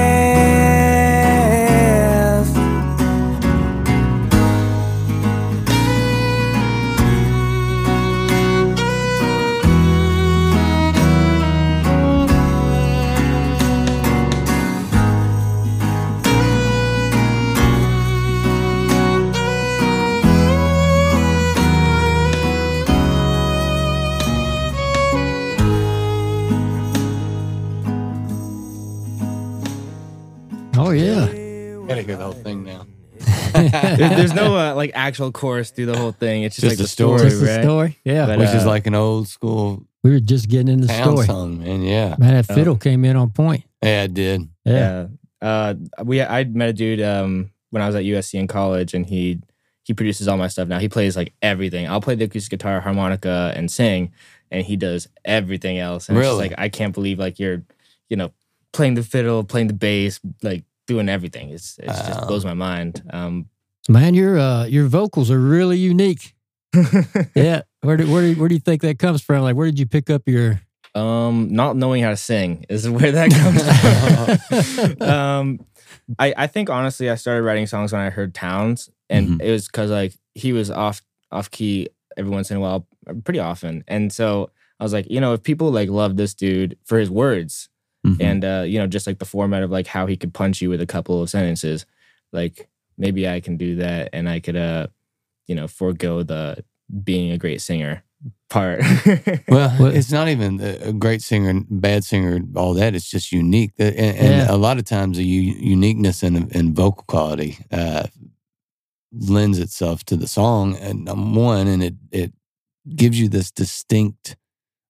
[34.17, 36.43] There's no uh, like actual chorus through the whole thing.
[36.43, 37.19] It's just, Just like the a story.
[37.19, 37.63] story, Just the right?
[37.63, 37.99] story.
[38.05, 38.27] Yeah.
[38.27, 41.13] But, Which is uh, like an old school we were just getting in the town
[41.13, 41.27] story.
[41.27, 41.83] song, man.
[41.83, 42.17] Yeah.
[42.19, 42.55] Man, that Oh.
[42.55, 43.65] fiddle came in on point.
[43.83, 44.49] Yeah, I did.
[44.65, 45.07] Yeah.
[45.43, 45.47] Yeah.
[45.47, 49.05] Uh, we I met a dude um, when I was at USC in college, and
[49.07, 49.41] he
[49.85, 50.79] he produces all my stuff now.
[50.79, 51.87] He plays like everything.
[51.89, 54.13] I'll play the acoustic guitar, harmonica, and sing,
[54.51, 56.09] and he does everything else.
[56.09, 56.49] And it's just Really?
[56.51, 57.63] like I can't believe like you're,
[58.09, 58.33] you know,
[58.73, 61.51] playing the fiddle, playing the bass, like doing everything.
[61.51, 63.03] It's it just blows my mind.
[63.11, 63.47] Um,
[63.88, 66.35] Man, your uh your vocals are really unique.
[67.35, 67.62] Yeah.
[67.83, 69.43] Where do, where do, where do you think that comes from?
[69.43, 70.61] Like, where did you pick up your?
[70.95, 75.09] um, not knowing how to sing is where that comes from.
[75.09, 75.61] um,
[76.19, 79.43] I I think honestly, I started writing songs when I heard Townes, and Mhm.
[79.43, 81.01] it was because like he was off
[81.33, 82.87] off key every once in a while,
[83.25, 86.77] pretty often, and so I was like, you know, if people like love this dude
[86.85, 87.69] for his words
[88.07, 88.16] Mhm.
[88.21, 90.69] and uh, you know, just like the format of like how he could punch you
[90.71, 91.87] with a couple of sentences,
[92.33, 92.69] like
[93.01, 94.87] maybe I can do that, and I could uh,
[95.49, 96.63] you know, forego the
[97.05, 98.03] being a great singer
[98.49, 98.81] part.
[99.49, 102.95] Well, Well- it's not even a a great singer, bad singer, all that.
[102.95, 103.73] It's just unique.
[103.79, 104.55] And, and Yeah.
[104.55, 108.07] a lot of times, the u- uniqueness in, in vocal quality uh,
[109.13, 110.77] lends itself to the song.
[110.77, 112.33] And um, one, and it it
[112.97, 114.37] gives you this distinct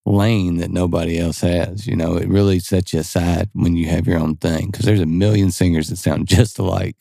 [0.07, 1.87] lane that nobody else has.
[1.87, 5.01] You know, it really sets you aside when you have your own thing because there's
[5.01, 6.97] a million singers that sound just alike.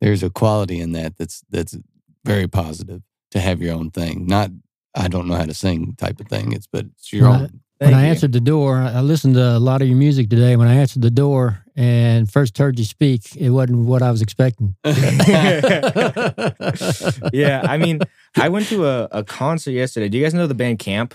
[0.00, 1.76] There's a quality in that that's that's
[2.24, 4.26] very positive to have your own thing.
[4.26, 4.50] Not
[4.94, 6.52] I don't know how to sing type of thing.
[6.52, 7.42] It's but it's your Right.
[7.42, 7.60] own.
[7.78, 8.08] when I you.
[8.10, 10.56] answered the door, I I listened to a lot of your music today.
[10.56, 14.20] When I answered the door and first heard you speak, it wasn't what I was
[14.22, 14.74] expecting.
[17.32, 18.00] yeah, I mean,
[18.36, 20.08] I went to a, a concert yesterday.
[20.08, 21.12] Do you guys know the band Caamp?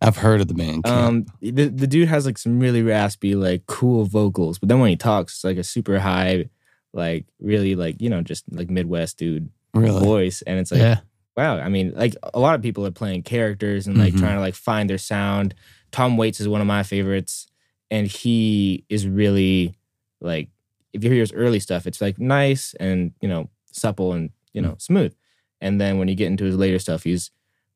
[0.00, 0.82] I've heard of the band.
[0.84, 1.06] Caamp.
[1.08, 4.90] Um, the the dude has like some really raspy, like cool vocals, but then when
[4.90, 6.48] he talks, it's like a super high,
[6.92, 10.00] like really like you know just like Midwest dude really?
[10.00, 11.00] voice, and it's like yeah.
[11.36, 11.58] wow.
[11.58, 14.18] I mean, like a lot of people are playing characters and like Mhm.
[14.20, 15.54] trying to like find their sound.
[15.90, 17.46] Tom Waits is one of my favorites,
[17.90, 19.74] and he is really
[20.20, 20.48] like
[20.92, 24.60] if you hear his early stuff, it's like nice and you know supple and you
[24.60, 25.14] know smooth,
[25.60, 27.30] and then when you get into his later stuff, he's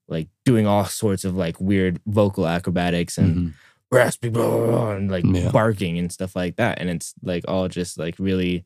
[0.08, 3.52] like doing all sorts of like weird vocal acrobatics and Mhm.
[3.90, 5.50] raspy blah, blah, blah, and like Yeah.
[5.50, 8.64] barking and stuff like that, and it's like all just like really.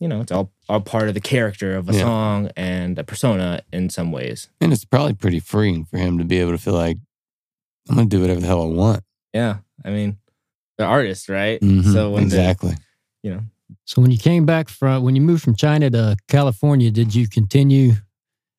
[0.00, 2.00] You know, it's all all part of the character of a Yeah.
[2.00, 4.48] song and a persona in some ways.
[4.60, 6.96] And it's probably pretty freeing for him to be able to feel like
[7.88, 9.04] I'm going to do whatever the hell I want.
[9.34, 10.16] Yeah, I mean,
[10.78, 11.60] the artist, right?
[11.60, 11.92] Mhm.
[11.92, 12.70] So when exactly.
[12.72, 12.78] the,
[13.22, 13.42] you know,
[13.84, 17.28] So when you came back from when you moved from China to California, did you
[17.28, 17.94] continue?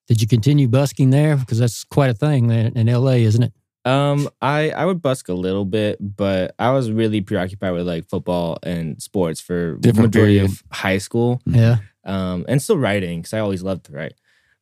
[0.07, 1.35] Did you continue busking there?
[1.37, 3.53] Because that's quite a thing in in LA, isn't it?
[3.85, 8.07] Um, I I would busk a little bit, but I was really preoccupied with like
[8.07, 10.51] football and sports for the Different majority period.
[10.51, 11.77] of high school, Yeah.
[12.05, 14.13] um, and still writing because I always loved to write.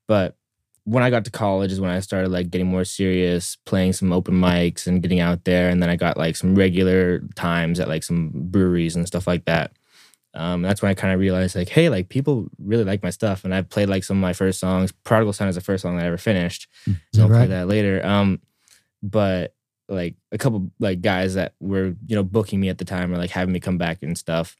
[0.07, 0.35] But
[0.85, 4.11] when I got to college is when I started like getting more serious, playing some
[4.11, 7.87] open mics and getting out there, and then I got like some regular times at
[7.89, 9.71] like some breweries and stuff like that.
[10.33, 13.43] Um, that's when I kind of realized like, hey, like people really like my stuff,
[13.43, 14.91] and I played like some of my first songs.
[15.03, 16.67] Prodigal Son is the first song that I ever finished.
[16.87, 18.03] Is So that I'll play that later.
[18.05, 18.39] Um,
[19.01, 19.53] but
[19.87, 23.17] like a couple like guys that were you know booking me at the time or
[23.17, 24.55] like having me come back and stuff,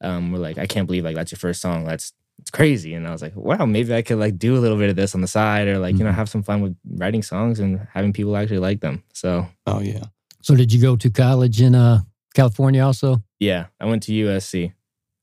[0.00, 1.84] um, were like, I can't believe like that's your first song.
[1.84, 2.94] That's it's crazy.
[2.94, 5.14] And I was like, wow, maybe I could like do a little bit of this
[5.14, 6.14] on the side or like you know Mhm.
[6.14, 9.02] have some fun with writing songs and having people actually like them.
[9.12, 10.04] So Oh, yeah.
[10.40, 12.00] So did you go to college in uh,
[12.34, 13.22] California also?
[13.40, 14.72] yeah, I went to USC.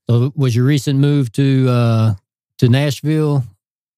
[0.08, 2.14] So was your recent move to uh,
[2.58, 3.42] to Nashville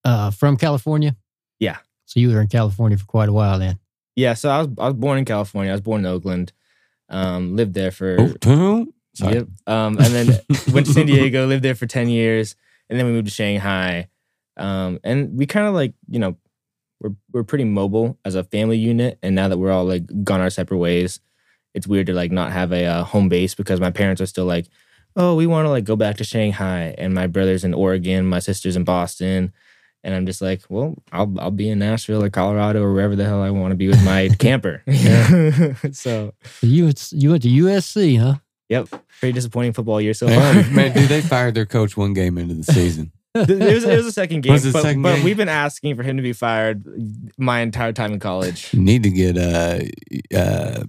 [0.05, 1.15] uh, from California?
[1.59, 1.77] Yeah.
[2.07, 3.79] So you were in California for quite a while then.
[4.21, 5.71] Yeah, so I was I was born in California.
[5.73, 6.53] I was born in Oakland.
[7.09, 8.87] Um, lived there for Oh?
[9.15, 9.35] Sorry.
[9.35, 9.49] Yep.
[9.67, 10.27] Um, and then
[10.73, 12.55] went to San Diego, lived there for 10 years,
[12.89, 14.09] and then we moved to Shanghai.
[14.57, 16.37] Um, and we kind of like, you know,
[17.01, 19.19] we're we're pretty mobile as a family unit.
[19.23, 21.19] And now that we're all like gone our separate ways,
[21.75, 24.45] it's weird to like not have a uh, home base because my parents are still
[24.45, 24.67] like,
[25.17, 28.39] oh, we want to like go back to Shanghai, and my brother's in Oregon, my
[28.39, 29.53] sister's in Boston.
[30.03, 33.25] And I'm just like, well, I'll I'll be in Nashville or Colorado or wherever the
[33.27, 34.83] hell I want to be with my camper.
[34.89, 38.35] so, So you went- you went to USC, huh?
[38.69, 40.55] yep, pretty disappointing football year so far.
[40.73, 43.13] man, dude, they fired their coach one game into the season.
[43.35, 45.25] it was it was a second game, Was but, second but game?
[45.25, 46.85] we've been asking for him to be fired
[47.39, 48.73] my entire time in college.
[48.73, 49.81] You need to get uh,
[50.37, 50.85] uh,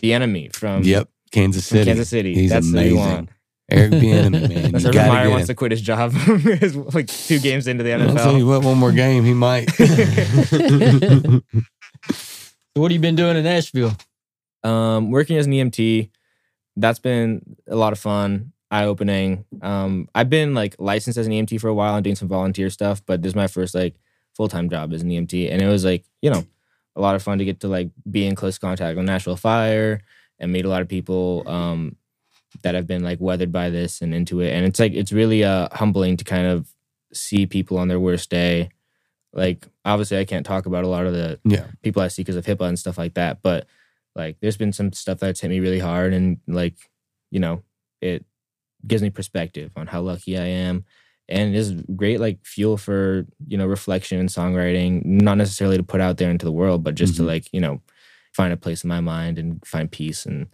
[0.00, 1.88] The enemy from, yep, Kansas from City.
[1.88, 2.34] Kansas City.
[2.34, 3.28] He's That's amazing.
[3.80, 4.12] What we.
[4.12, 4.64] Eric Bieniemy, man.
[4.66, 5.46] Unless You Urban gotta Meyer get wants him.
[5.48, 6.12] to quit his job.
[6.16, 8.48] It's like two games into the I'll tell you NFL.
[8.48, 9.70] what, one more game, he might.
[12.74, 13.94] So what have you been doing in Nashville?
[14.64, 16.08] Um, working as an EMT,
[16.76, 19.44] that's been a lot of fun, eye opening.
[19.60, 22.70] Um, I've been like licensed as an EMT for a while and doing some volunteer
[22.70, 23.94] stuff, but this is my first like
[24.34, 26.46] full time job as an EMT, and it was like you know
[26.96, 30.00] a lot of fun to get to like be in close contact with Nashville Fire
[30.38, 31.94] and meet a lot of people um,
[32.62, 35.44] that have been like weathered by this and into it, and it's like it's really
[35.44, 36.72] uh humbling to kind of
[37.12, 38.70] see people on their worst day.
[39.32, 41.66] Like obviously, I can't talk about a lot of the yeah.
[41.82, 43.40] people I see because of HIPAA and stuff like that.
[43.42, 43.66] But
[44.14, 46.74] like, there's been some stuff that's hit me really hard, and like,
[47.30, 47.62] you know,
[48.00, 48.24] it
[48.86, 50.84] gives me perspective on how lucky I am,
[51.28, 55.02] and it is great like fuel for you know reflection and songwriting.
[55.04, 57.26] Not necessarily to put out there into the world, but just to Mhm.
[57.26, 57.80] like you know
[58.34, 60.46] find a place in my mind and find peace and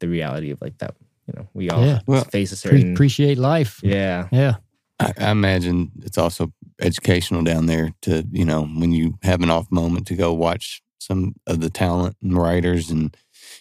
[0.00, 0.94] the reality of like that.
[1.28, 2.00] You know, we all Yeah.
[2.06, 3.80] Well, face a Pre- appreciate life.
[3.82, 4.28] yeah.
[4.32, 4.54] Yeah.
[4.98, 9.50] I, I imagine it's also educational down there to, you know, when you have an
[9.50, 13.16] off moment to go watch some of the talent and writers and,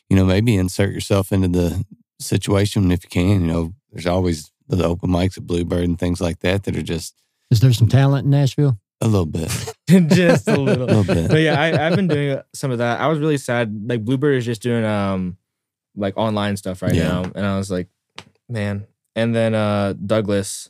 [0.09, 1.85] you know, maybe insert yourself into the
[2.19, 3.41] situation if you can.
[3.41, 6.81] You know, there's always the open mics at Bluebird and things like that that are
[6.81, 7.13] just,
[7.51, 8.79] Is there some talent in Nashville?
[9.01, 9.51] A little bit.
[10.09, 10.85] just a A little.
[10.87, 11.29] little bit.
[11.29, 12.99] But yeah, I, I've been doing some of that.
[12.99, 13.83] I was really sad.
[13.87, 15.37] Like Bluebird is just doing um
[15.97, 17.07] like online stuff right Yeah.
[17.09, 17.87] now, and I was like,
[18.47, 18.85] man.
[19.15, 20.69] And then uh Douglas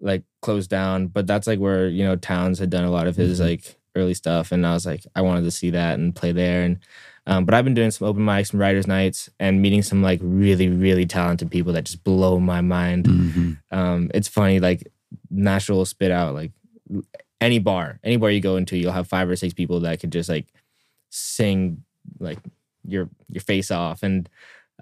[0.00, 3.16] like closed down, but that's like where you know Townes had done a lot of
[3.16, 3.44] his Mhm.
[3.44, 6.62] like early stuff, and I was like, I wanted to see that and play there.
[6.62, 6.78] And
[7.26, 10.20] um, but I've been doing some open mics, and writers' nights, and meeting some like
[10.22, 14.86] really really talented people that just blow my mind hmm um, it's funny like
[15.30, 16.52] Nashville will spit out like
[17.40, 20.10] any bar any bar you go into you'll have five or six people that could
[20.12, 20.46] just like
[21.10, 21.82] sing
[22.18, 22.38] like
[22.86, 24.28] your your face off and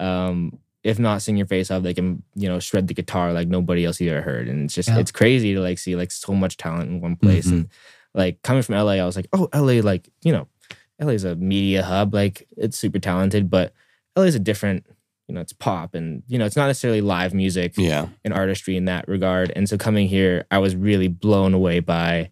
[0.01, 3.49] um if not sing your face off they can you know shred the guitar like
[3.49, 4.99] nobody else you ever heard and it's just Yeah.
[4.99, 7.69] it's crazy to like see like so much talent in one place and
[8.15, 10.47] like coming from LA I was like oh LA like you know
[11.01, 13.73] LA is a media hub like it's super talented but
[14.17, 14.87] LA is a different
[15.29, 18.09] you know it's pop and you know it's not necessarily live music Yeah.
[18.25, 19.53] and artistry in that regard.
[19.55, 22.31] And so coming here, I was really blown away by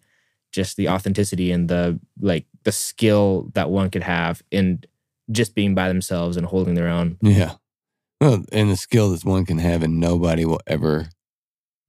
[0.51, 4.81] just the authenticity and the like the skill that one could have in
[5.31, 7.17] just being by themselves and holding their own.
[7.21, 7.53] Yeah.
[8.21, 11.09] Well, and the skill that one can have, and nobody will ever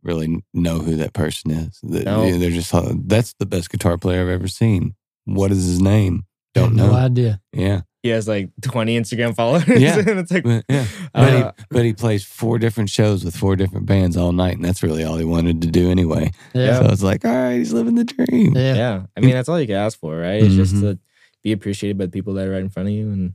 [0.03, 1.79] really know who that person is.
[1.83, 2.25] That- No.
[2.25, 4.95] yeah, They're just, uh, that's the best guitar player I've ever seen.
[5.25, 6.25] What is his name?
[6.55, 6.95] Don't have no know.
[6.99, 7.41] idea.
[7.53, 7.83] Yeah.
[8.03, 9.67] He has like 20 Instagram followers.
[9.69, 9.99] Yeah.
[10.07, 10.87] and it's like But, yeah.
[11.15, 14.55] uh, But, he, but he plays four different shows with four different bands all night,
[14.57, 16.31] and that's really all he wanted to do anyway.
[16.55, 16.79] Yeah.
[16.81, 18.55] So it's like, all right, he's living the dream.
[18.57, 18.75] Yeah.
[18.75, 19.03] yeah.
[19.17, 20.43] I mean that's all you can ask for, right?
[20.43, 20.81] It's just Mhm.
[20.83, 20.99] to
[21.43, 23.35] be appreciated by the people that are right in front of you and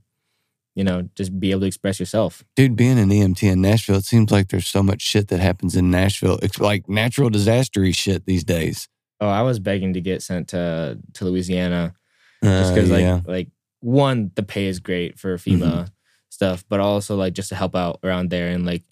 [0.76, 2.44] you know, just be able to express yourself.
[2.56, 5.76] Dude, being an EMT in Nashville, it seems like there's so much shit that happens
[5.76, 6.40] in Nashville.
[6.42, 8.90] It's like natural disastery shit these days.
[9.22, 11.94] Oh, I was begging to get sent to to Louisiana
[12.42, 13.22] Uh, just because like yeah.
[13.26, 13.50] like
[13.82, 15.92] one the pay is great for FEMA
[16.30, 18.84] stuff, but also like just to help out around there and like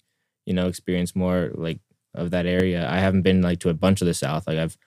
[0.46, 1.80] you know experience more like
[2.14, 2.88] of that area.
[2.88, 4.46] I haven't been like to a bunch of the South.
[4.46, 4.78] Like I've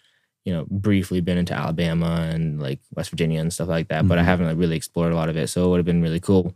[0.45, 4.17] you know briefly been into Alabama and like West Virginia and stuff like that, but
[4.17, 4.25] I Mhm.
[4.25, 5.47] haven't like really explored a lot of it.
[5.49, 6.53] So it would have been really cool.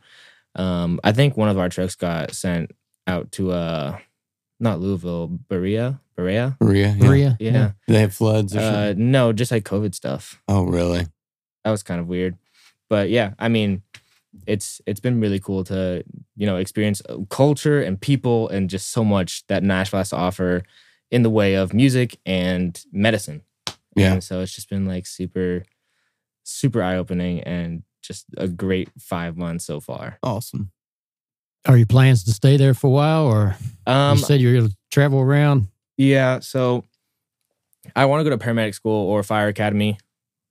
[0.56, 2.72] Um, I think one of our trucks got sent
[3.08, 3.98] out to uh
[4.60, 6.58] not Louisville, Berea, Berea.
[6.60, 7.08] Maria, yeah.
[7.08, 7.38] Maria.
[7.40, 7.72] Yeah.
[7.88, 8.98] Do they have floods or Uh, shit?
[8.98, 11.08] no, just like COVID stuff Oh, really?
[11.66, 12.36] that was kind of weird
[12.90, 13.84] but yeah i mean
[14.48, 16.04] it's it's been really cool to
[16.38, 20.16] you know experience uh, culture and people and just so much that nashville has to
[20.16, 20.64] offer
[21.12, 23.42] in the way of music and medicine
[24.00, 24.14] Yeah.
[24.14, 25.64] and so it's just been like super
[26.44, 30.72] super eye-opening and just a great five months so far Awesome.
[31.68, 34.70] Are your plans to stay there for a while, or um you said you're going
[34.70, 35.68] to travel around?
[35.98, 36.86] Yeah, so
[37.96, 39.98] I want to go to paramedic school or fire academy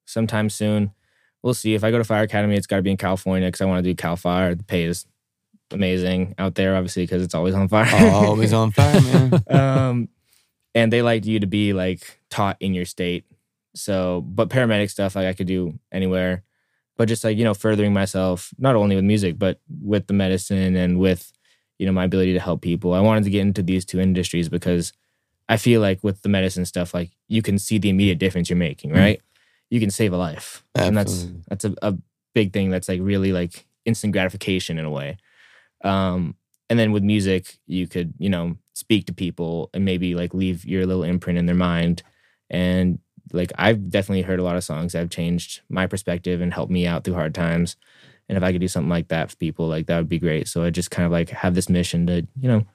[0.04, 0.92] sometime soon.
[1.42, 1.74] We'll see.
[1.74, 3.82] If I go to fire academy, it's got to be in California because I want
[3.82, 4.54] to do Cal Fire.
[4.54, 5.06] The pay is
[5.70, 8.10] amazing out there, obviously, because it's always on fire.
[8.12, 9.42] Always on fire, man.
[9.50, 10.08] um,
[10.74, 13.24] and they like you to be like taught in your state.
[13.78, 16.44] So, but paramedic stuff like I could do anywhere.
[16.96, 20.76] But just like you know, furthering myself not only with music but with the medicine
[20.76, 21.32] and with
[21.78, 22.92] you know my ability to help people.
[22.92, 24.92] I wanted to get into these two industries because
[25.48, 28.56] I feel like with the medicine stuff, like you can see the immediate difference you're
[28.56, 28.92] making.
[28.92, 29.20] Right?
[29.70, 31.94] You can save a life, and that's that's a, a
[32.34, 32.70] big thing.
[32.70, 35.18] That's like really like instant gratification in a way.
[35.84, 36.34] Um,
[36.68, 40.64] and then with music, you could you know speak to people and maybe like leave
[40.64, 42.02] your little imprint in their mind.
[42.50, 42.98] And
[43.32, 46.72] like I've definitely heard a lot of songs that have changed my perspective and helped
[46.72, 47.76] me out through hard times.
[48.28, 50.48] And if I could do something like that for people, like that would be great.
[50.48, 52.66] So I just kind of like have this mission to, you know,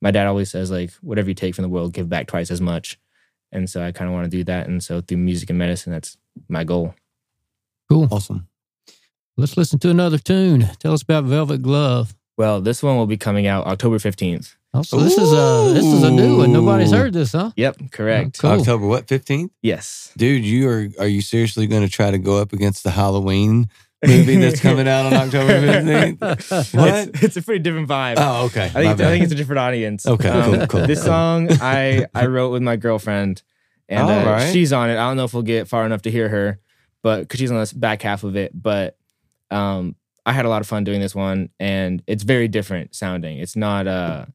[0.00, 2.60] my dad always says like whatever you take from the world, give back twice as
[2.60, 2.98] much.
[3.52, 4.68] And so I kind of want to do that.
[4.68, 6.16] And so through music and medicine, that's
[6.48, 6.94] my goal.
[7.88, 8.08] Cool.
[8.10, 8.46] Awesome.
[9.36, 10.68] Let's listen to another tune.
[10.78, 12.14] Tell us about Velvet Glove.
[12.36, 14.54] Well, this one will be coming out October 15th.
[14.72, 16.52] Oh, so this is a this is a new one.
[16.52, 17.50] Nobody's heard this, huh?
[17.56, 18.38] Yep, correct.
[18.38, 18.50] Cool.
[18.52, 19.08] October what?
[19.08, 20.12] Fifteenth, Yes.
[20.16, 20.44] dude.
[20.44, 23.68] You are are you seriously going to try to go up against the Halloween
[24.06, 26.20] movie that's coming out on October fifteenth?
[26.74, 27.08] What?
[27.08, 28.14] It's, it's a pretty different vibe.
[28.18, 28.66] Oh, okay.
[28.66, 30.06] I think, I think it's a different audience.
[30.06, 31.06] Okay, cool, cool, This cool.
[31.06, 33.42] song I I wrote with my girlfriend,
[33.88, 34.52] and All uh, right.
[34.52, 34.94] she's on it.
[34.94, 36.60] I don't know if we'll get far enough to hear her,
[37.02, 38.52] but because she's on the back half of it.
[38.54, 38.96] But
[39.50, 43.38] um, I had a lot of fun doing this one, and it's very different sounding.
[43.38, 44.26] It's not uh,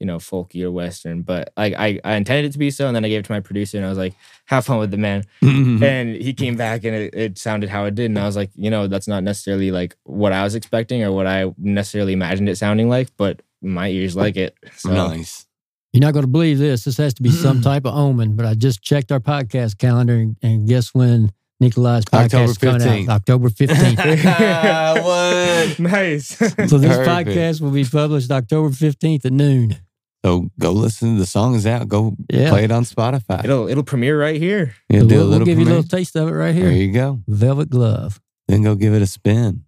[0.00, 2.96] you know, folky or western, but like I I intended it to be so, and
[2.96, 4.14] then I gave it to my producer, and I was like,
[4.46, 5.80] "Have fun with the man." Mhm.
[5.82, 8.50] and he came back and it, it sounded how it did and i was like
[8.56, 12.48] you know that's not necessarily like what i was expecting or what i necessarily imagined
[12.48, 15.46] it sounding like but my ears like it so nice.
[15.92, 16.84] You're not going to believe this.
[16.84, 18.36] This has to be some type of omen.
[18.36, 22.58] But I just checked our podcast calendar, and, and guess when Nikolai's podcast October is
[22.58, 23.08] coming 15th.
[23.08, 23.14] out?
[23.16, 25.02] October 15th.
[25.04, 25.78] what?
[25.90, 26.46] nice so
[26.78, 27.30] this Perfect.
[27.30, 29.76] podcast will be published October 15th at noon.
[30.24, 31.18] So go listen.
[31.18, 31.88] The song is out.
[31.88, 32.50] Go Yeah.
[32.50, 33.44] play it on Spotify.
[33.44, 34.74] It'll it'll premiere right here.
[34.88, 36.64] Yeah, we'll, do a we'll little give you a little taste of it right here.
[36.64, 36.86] There here.
[36.86, 37.20] you go.
[37.26, 38.20] Velvet Glove.
[38.46, 39.64] Then go give it a spin.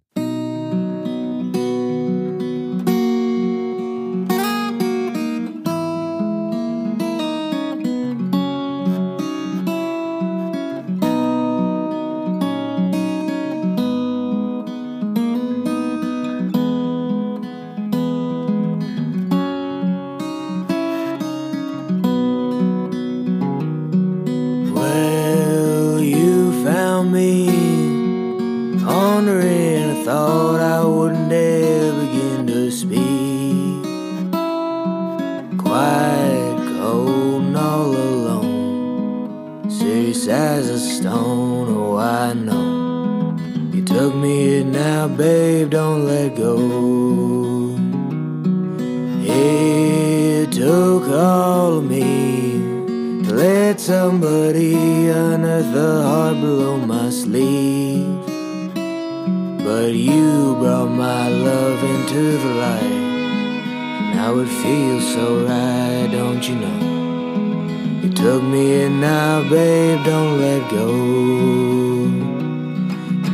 [68.33, 70.87] Took me in now, babe, don't let go.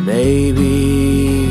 [0.06, 1.47] Baby,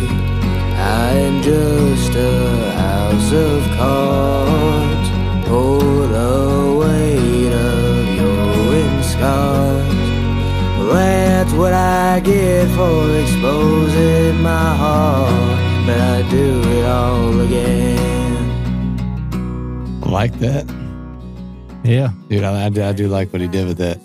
[0.77, 5.09] I am just a house of cards.
[5.49, 5.81] Pour
[6.19, 6.37] the
[6.81, 9.99] weight of your wind scars.
[10.93, 15.59] That's what I get for exposing my heart.
[15.87, 18.41] But I do it all again.
[20.03, 20.67] Like that.
[21.83, 22.11] Yeah.
[22.29, 23.99] Dude, I, I, do, I do like what he did with that.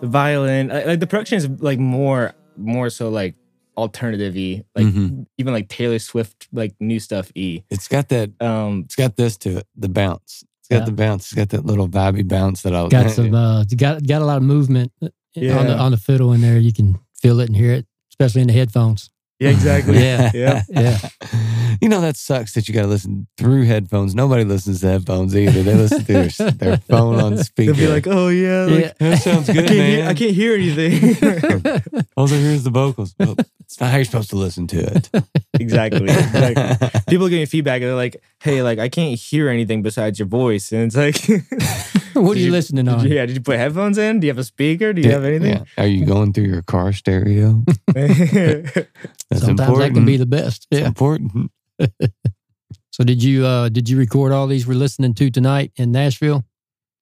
[0.00, 3.34] The violin, like like, the production is like more more so like
[3.76, 5.26] alternative-y, like Mhm.
[5.38, 7.62] even like Taylor Swift like new stuff e.
[7.70, 8.30] It's got that.
[8.40, 9.66] Um It's got this to it.
[9.76, 10.44] The bounce.
[10.60, 10.84] It's got Yeah.
[10.86, 11.24] the bounce.
[11.26, 12.90] It's got that little vibey bounce that I was.
[12.90, 16.32] Got some uh got got a lot of movement uh, on the on the fiddle
[16.32, 16.58] in there.
[16.58, 19.10] You can feel it and hear it, especially in the headphones.
[19.40, 19.98] Yeah, exactly.
[19.98, 20.30] Yeah.
[20.34, 20.62] Yeah.
[20.68, 20.98] Yeah.
[21.80, 24.14] You know that sucks that you got to listen through headphones.
[24.14, 25.62] Nobody listens to headphones either.
[25.62, 27.72] They listen through their, their phone on speaker.
[27.72, 28.92] They'll be like, "Oh yeah, like, Yeah.
[29.10, 30.08] that sounds I good, can't hear, man.
[30.08, 31.16] I can't hear anything."
[32.16, 33.14] also, here's the vocals.
[33.18, 35.10] Well, it's not how you're supposed to listen to it.
[35.58, 36.04] exactly.
[36.04, 37.00] exactly.
[37.08, 40.28] People give me feedback and they're like, "Hey, like I can't hear anything besides your
[40.28, 41.16] voice," and it's like,
[42.14, 43.06] what are you, you- listening on?
[43.06, 44.20] you, "Yeah, did you put headphones in?
[44.20, 44.92] Do you have a speaker?
[44.92, 45.64] Do you have anything?" Yeah.
[45.78, 47.64] Are you going through your car stereo?
[49.30, 49.94] That's Sometimes important.
[49.94, 50.66] that can be the best.
[50.70, 50.86] It's Yeah.
[50.86, 51.50] important.
[52.92, 56.44] So did you uh did you record all these we're listening to tonight in Nashville?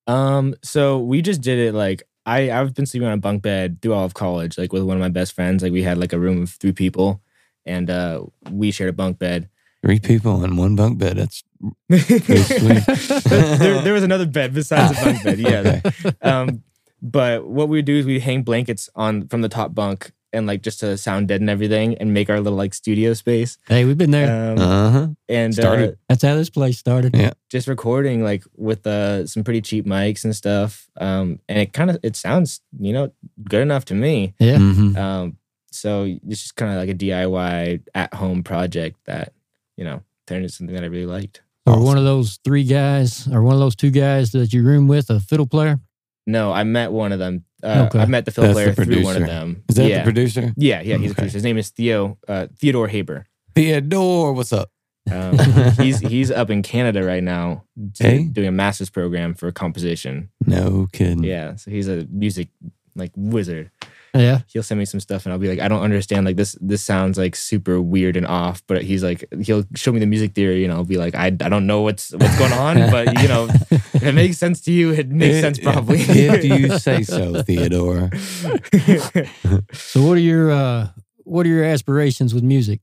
[0.07, 3.81] Um, so we just did it like I I've been sleeping on a bunk bed
[3.81, 5.63] through all of college, like with one of my best friends.
[5.63, 7.21] Like we had like a room of three people,
[7.65, 9.49] and uh we shared a bunk bed.
[9.83, 11.17] Three people in one bunk bed.
[11.17, 11.43] That's
[11.89, 11.99] there,
[13.57, 15.39] there, there was another bed besides the bunk bed.
[15.39, 15.81] Yeah.
[16.05, 16.11] Okay.
[16.21, 16.63] Um,
[17.01, 20.45] but what we would do is we hang blankets on from the top bunk and
[20.47, 23.57] like just to sound dead and everything, and make our little like studio space.
[23.67, 24.51] Hey, we've been there.
[24.53, 25.07] Um, Uh huh.
[25.27, 27.15] and uh, That's how this place started.
[27.15, 27.31] Yeah.
[27.49, 30.87] just recording like with uh, some pretty cheap mics and stuff.
[30.99, 33.11] Um, and it kind of it sounds you know
[33.49, 34.33] good enough to me.
[34.39, 34.57] Yeah.
[34.59, 35.37] hmm Um,
[35.71, 39.33] so it's just kind of like a DIY at home project that
[39.77, 41.41] you know turned into something that I really liked.
[41.65, 44.87] Or one of those three guys, or one of those two guys that you room
[44.87, 45.79] with, a fiddle player.
[46.29, 47.43] No, I met one of them.
[47.63, 47.99] Uh, Okay.
[47.99, 49.39] I met the fiddle That's player the through one of producer.
[49.39, 49.63] them.
[49.67, 49.97] Is that yeah.
[49.99, 50.53] the producer?
[50.55, 51.37] Yeah, yeah, he's a producer.
[51.37, 53.25] His name is Theo uh, Theodore Haber.
[53.55, 54.69] Theodore, what's up?
[55.11, 55.37] Um,
[55.81, 57.63] he's he's up in Canada right now
[57.95, 58.23] to- Hey.
[58.25, 60.29] doing a master's program for composition.
[60.45, 61.23] No kidding.
[61.23, 62.49] Yeah, so he's a music
[62.95, 63.71] like wizard.
[64.13, 64.41] Yeah.
[64.47, 66.25] He'll send me some stuff and I'll be like, I don't understand.
[66.25, 68.63] Like this this sounds like super weird and off.
[68.67, 71.29] But he's like, he'll show me the music theory and I'll be like, I, I
[71.29, 74.91] don't know what's what's going on, but you know, if it makes sense to you,
[74.93, 75.99] it makes It- sense probably.
[76.01, 78.09] if you say so, Theodore.
[79.73, 80.89] So what are your uh
[81.23, 82.81] what are your aspirations with music?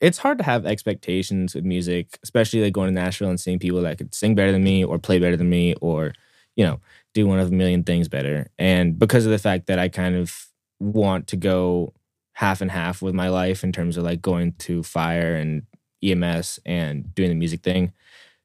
[0.00, 3.82] it's hard to have expectations with music, especially like going to Nashville and seeing people
[3.82, 6.12] that could sing better than me or play better than me or,
[6.54, 6.78] you know,
[7.14, 8.50] do one of a million things better.
[8.58, 10.46] And because of the fact that I kind of
[10.80, 11.94] want to go
[12.34, 15.62] half and half with my life in terms of like going to fire and
[16.04, 17.92] EMS and doing the music thing.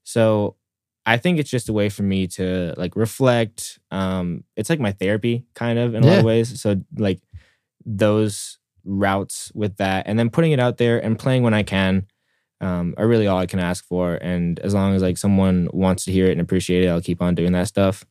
[0.04, 0.56] So
[1.06, 3.80] I think it's just a way for me to like reflect.
[3.92, 6.60] Um, it's like my therapy kind of in a lot of ways.
[6.62, 7.22] So like
[7.86, 12.08] those routes with that and then putting it out there and playing when I can
[12.62, 14.16] um, are really all I can ask for.
[14.16, 17.22] And as long as like someone wants to hear it and appreciate it, I'll keep
[17.22, 18.06] on doing that stuff.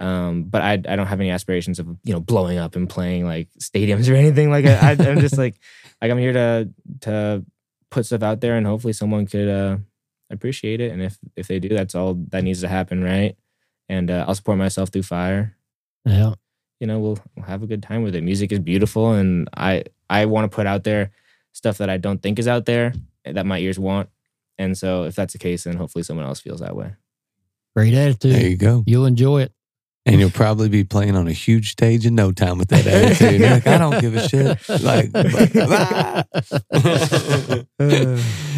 [0.00, 3.26] Um, but I, I don't have any aspirations of you know blowing up and playing
[3.26, 5.56] like stadiums or anything like I, I, I'm just like
[6.02, 6.70] like I'm here to
[7.02, 7.44] to
[7.90, 9.76] put stuff out there and hopefully someone could uh,
[10.30, 10.90] appreciate it.
[10.92, 13.36] And if if they do, that's all that needs to happen, right?
[13.88, 15.56] And uh, I'll support myself through fire.
[16.04, 16.34] Yeah.
[16.78, 18.22] You know, we'll we'll have a good time with it.
[18.22, 21.10] Music is beautiful, and I I want to put out there
[21.52, 22.94] stuff that I don't think is out there
[23.24, 24.08] that my ears want.
[24.56, 26.94] And so, if that's the case, then hopefully someone else feels that way.
[27.76, 28.34] Great attitude.
[28.34, 28.82] There you go.
[28.86, 29.52] You'll enjoy it.
[30.06, 33.40] And you'll probably be playing on a huge stage in no time with that attitude.
[33.40, 34.58] You're like, I don't give a shit.
[34.82, 35.10] Like,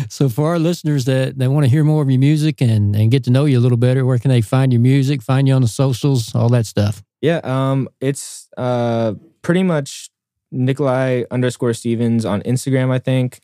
[0.09, 3.11] so for our listeners that, that want to hear more of your music and, and
[3.11, 5.55] get to know you a little better, where can they find your music, find you
[5.55, 7.03] on the socials, all that stuff?
[7.21, 10.11] Yeah, um, it's uh pretty much
[10.53, 13.41] Nikolai underscore Stevens on Instagram, I think.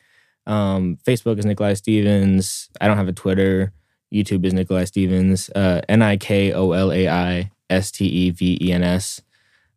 [0.47, 2.71] Um, Facebook is Nikolai Stevens.
[2.81, 3.73] I don't have a Twitter.
[4.13, 5.51] YouTube is Nikolai Stevens.
[5.51, 9.21] Uh, N I K O L A I S T E V E N S.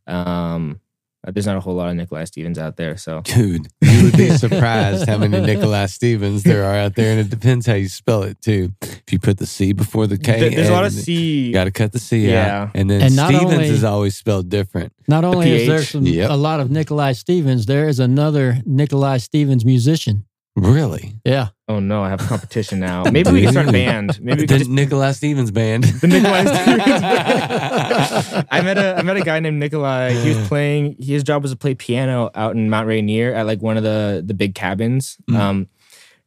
[0.07, 0.79] Um,
[1.23, 4.31] there's not a whole lot of Nikolai Stevens out there, so dude, you would be
[4.31, 8.23] surprised how many Nikolai Stevens there are out there, and it depends how you spell
[8.23, 8.73] it too.
[8.81, 11.45] If you put the C before the K, there's a lot of and C.
[11.47, 12.63] You got to cut the C Yeah.
[12.63, 14.93] out, and then And Stevens only- is always spelled different.
[15.07, 16.29] Not only is there some, Yep.
[16.31, 20.25] a lot of Nikolai Stevens, there is another Nikolai Stevens musician.
[20.55, 21.49] Really, Yeah.
[21.69, 23.03] Oh no, I have competition now.
[23.11, 24.19] Maybe we can start a band.
[24.21, 25.85] Maybe we the can just Nikolai Stevens band.
[25.85, 28.47] the Nikolai Stevens band.
[28.51, 30.11] I met a I met a guy named Nikolai.
[30.11, 30.97] He was playing.
[30.99, 34.21] His job was to play piano out in Mount Rainier at like one of the
[34.25, 35.15] the big cabins.
[35.29, 35.35] Mm.
[35.37, 35.67] Um,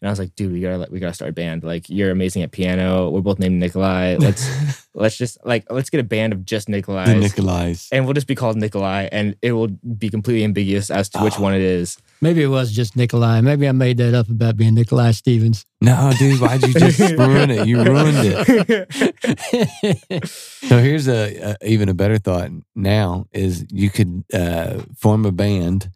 [0.05, 1.65] and I was like, dude, we gotta we gotta start a band.
[1.65, 3.09] Like, you're amazing at piano.
[3.09, 4.17] We're both named Nikolai.
[4.19, 7.07] Let's let's just like let's get a band of just Nikolai.
[7.07, 7.89] the Nikolais.
[7.91, 11.39] and we'll just be called Nikolai, and it will be completely ambiguous as to which
[11.39, 11.43] Oh.
[11.43, 11.97] one it is.
[12.21, 13.41] Maybe it was just Nikolai.
[13.41, 15.65] Maybe I made that up about being Nikolai Stevens.
[15.81, 17.67] No, dude, why'd you just ruin it?
[17.67, 20.25] You ruined it.
[20.69, 22.51] So here's a, a even a better thought.
[22.75, 25.91] Now is you could uh, form a band,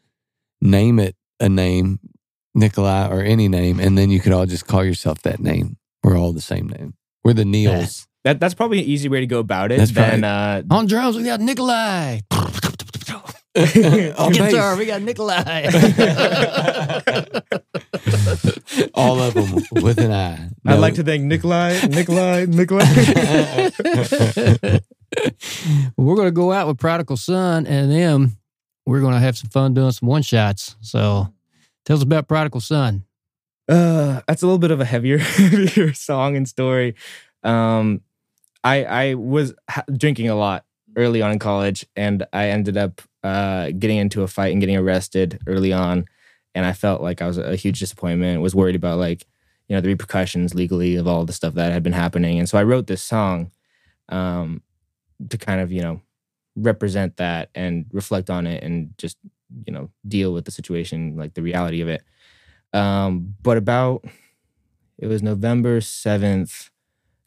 [0.61, 2.01] name it a name,
[2.59, 5.77] Nikolai or any name, and then you could all just call yourself that name.
[6.03, 6.95] We're all the same name.
[7.25, 8.07] We're the Neils.
[8.25, 9.79] That that's probably an easy way to go about it.
[9.79, 12.21] That's than uh, On drums, we got Nikolai.
[13.59, 15.67] On Guitar, we got Nikolai.
[18.95, 20.51] all of them with an I.
[20.67, 22.85] I'd like to thank Nikolai, Nikolai, Nikolai.
[25.97, 28.37] we're going to go out with Prodigal Son, and then
[28.87, 30.77] we're going to have some fun doing some one shots.
[30.81, 31.33] So
[31.89, 33.05] tell us about Prodigal Son.
[33.67, 36.95] Uh, that's a little bit of a heavier, heavier song and story.
[37.43, 38.03] Um,
[38.63, 40.67] I I was ha- drinking a lot
[40.97, 44.77] early on in college, and I ended up uh getting into a fight and getting
[44.77, 46.05] arrested early on,
[46.55, 48.43] and I felt like I was a huge disappointment.
[48.43, 49.27] Was worried about like
[49.69, 52.59] you know the repercussions legally of all the stuff that had been happening, and so
[52.59, 53.51] I wrote this song,
[54.11, 54.63] um,
[55.29, 56.03] to kind of you know
[56.55, 59.17] represent that and reflect on it and just
[59.65, 62.03] you know deal with the situation like the reality of it
[62.73, 64.05] um, but about
[64.99, 66.71] it was November seventh,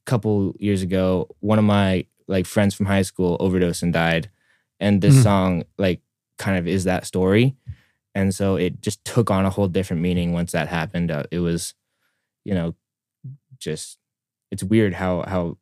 [0.05, 1.27] couple years ago.
[1.39, 4.29] One of my like friends from high school overdosed and died,
[4.79, 5.23] and this Mm.
[5.23, 6.01] song like
[6.37, 7.55] kind of is that story,
[8.13, 11.09] and so it just took on a whole different meaning once that happened.
[11.11, 11.73] Uh, it was,
[12.43, 12.75] you know,
[13.57, 13.97] just
[14.51, 15.57] it's weird how how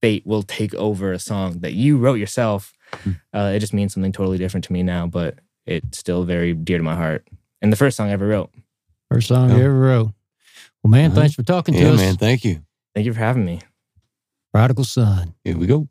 [0.00, 2.72] fate will take over a song that you wrote yourself.
[3.04, 3.20] Mm.
[3.34, 6.78] Uh, it just means something totally different to me now, but it's still very dear
[6.78, 7.26] to my heart.
[7.62, 8.50] And the first song I ever wrote.
[9.10, 9.56] First song Yeah.
[9.58, 10.12] you ever wrote.
[10.82, 11.20] Well, man, Uh-huh.
[11.20, 11.98] thanks for talking to Yeah, us.
[11.98, 12.16] man.
[12.16, 12.62] Thank you.
[12.94, 13.60] Thank you for having me.
[14.52, 15.34] Prodigal Son.
[15.44, 15.88] Here we go.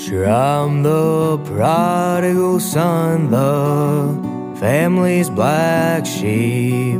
[0.00, 6.98] Sure, I'm the prodigal son, the family's black sheep.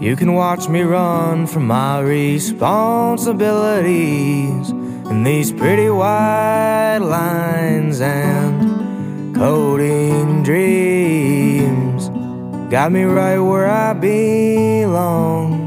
[0.00, 10.42] You can watch me run from my responsibilities in these pretty white lines and codeine
[10.42, 12.08] dreams.
[12.68, 15.63] Got me right where I belong.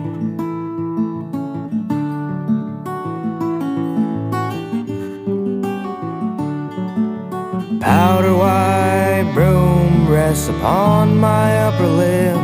[7.88, 12.38] Powder white broom rests upon my upper lip.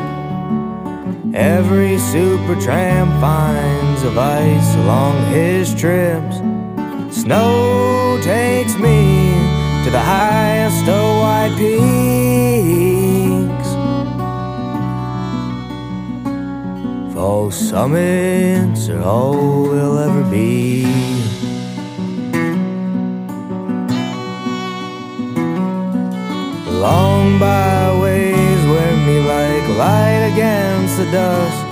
[1.35, 6.37] Every super tramp finds a vice along his trips.
[7.11, 9.33] Snow takes me
[9.83, 11.83] to the highest of white peaks.
[17.13, 21.42] False summits are all we'll ever be.
[26.83, 31.65] Long byways wear me like light against the dusk.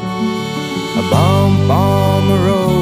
[1.01, 2.82] A bump on the road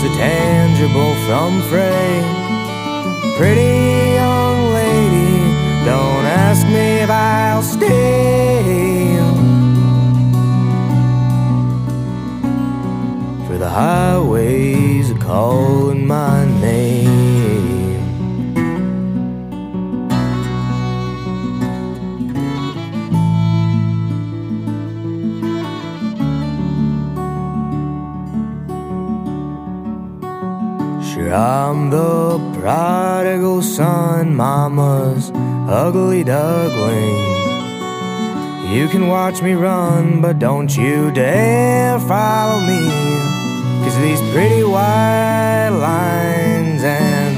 [0.00, 2.24] so tangible from freight.
[3.36, 9.16] Pretty young lady, don't ask me if I'll stay.
[13.46, 17.39] For the highways are calling my name.
[34.40, 35.30] Mama's
[35.68, 37.20] ugly duckling.
[38.74, 42.88] You can watch me run, but don't you dare follow me.
[43.84, 47.36] Cause these pretty white lines and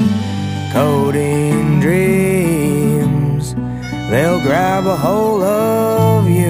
[0.71, 3.53] codeine dreams,
[4.09, 6.42] they'll grab a hold of you.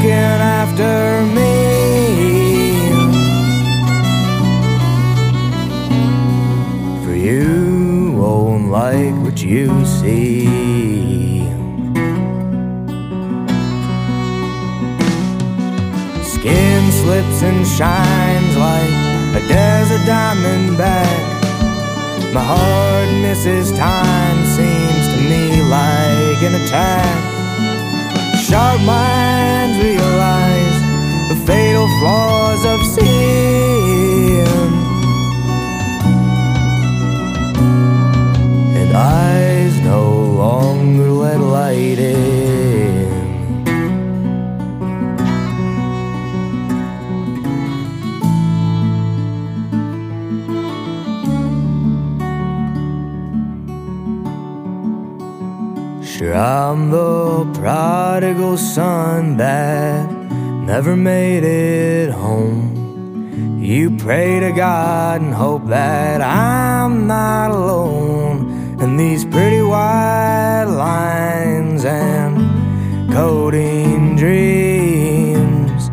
[0.00, 1.52] Looking after me.
[7.04, 11.44] For you won't like what you see.
[16.22, 21.42] Skin slips and shines like a desert diamond back.
[22.32, 27.29] My heart misses time, seems to me like an attack.
[28.50, 30.49] Sharp minds realize
[64.52, 68.78] God and hope that I'm not alone.
[68.80, 75.90] And these pretty white lines and codeine dreams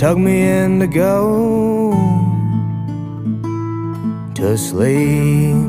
[0.00, 1.92] tug me in to go
[4.34, 5.63] to sleep.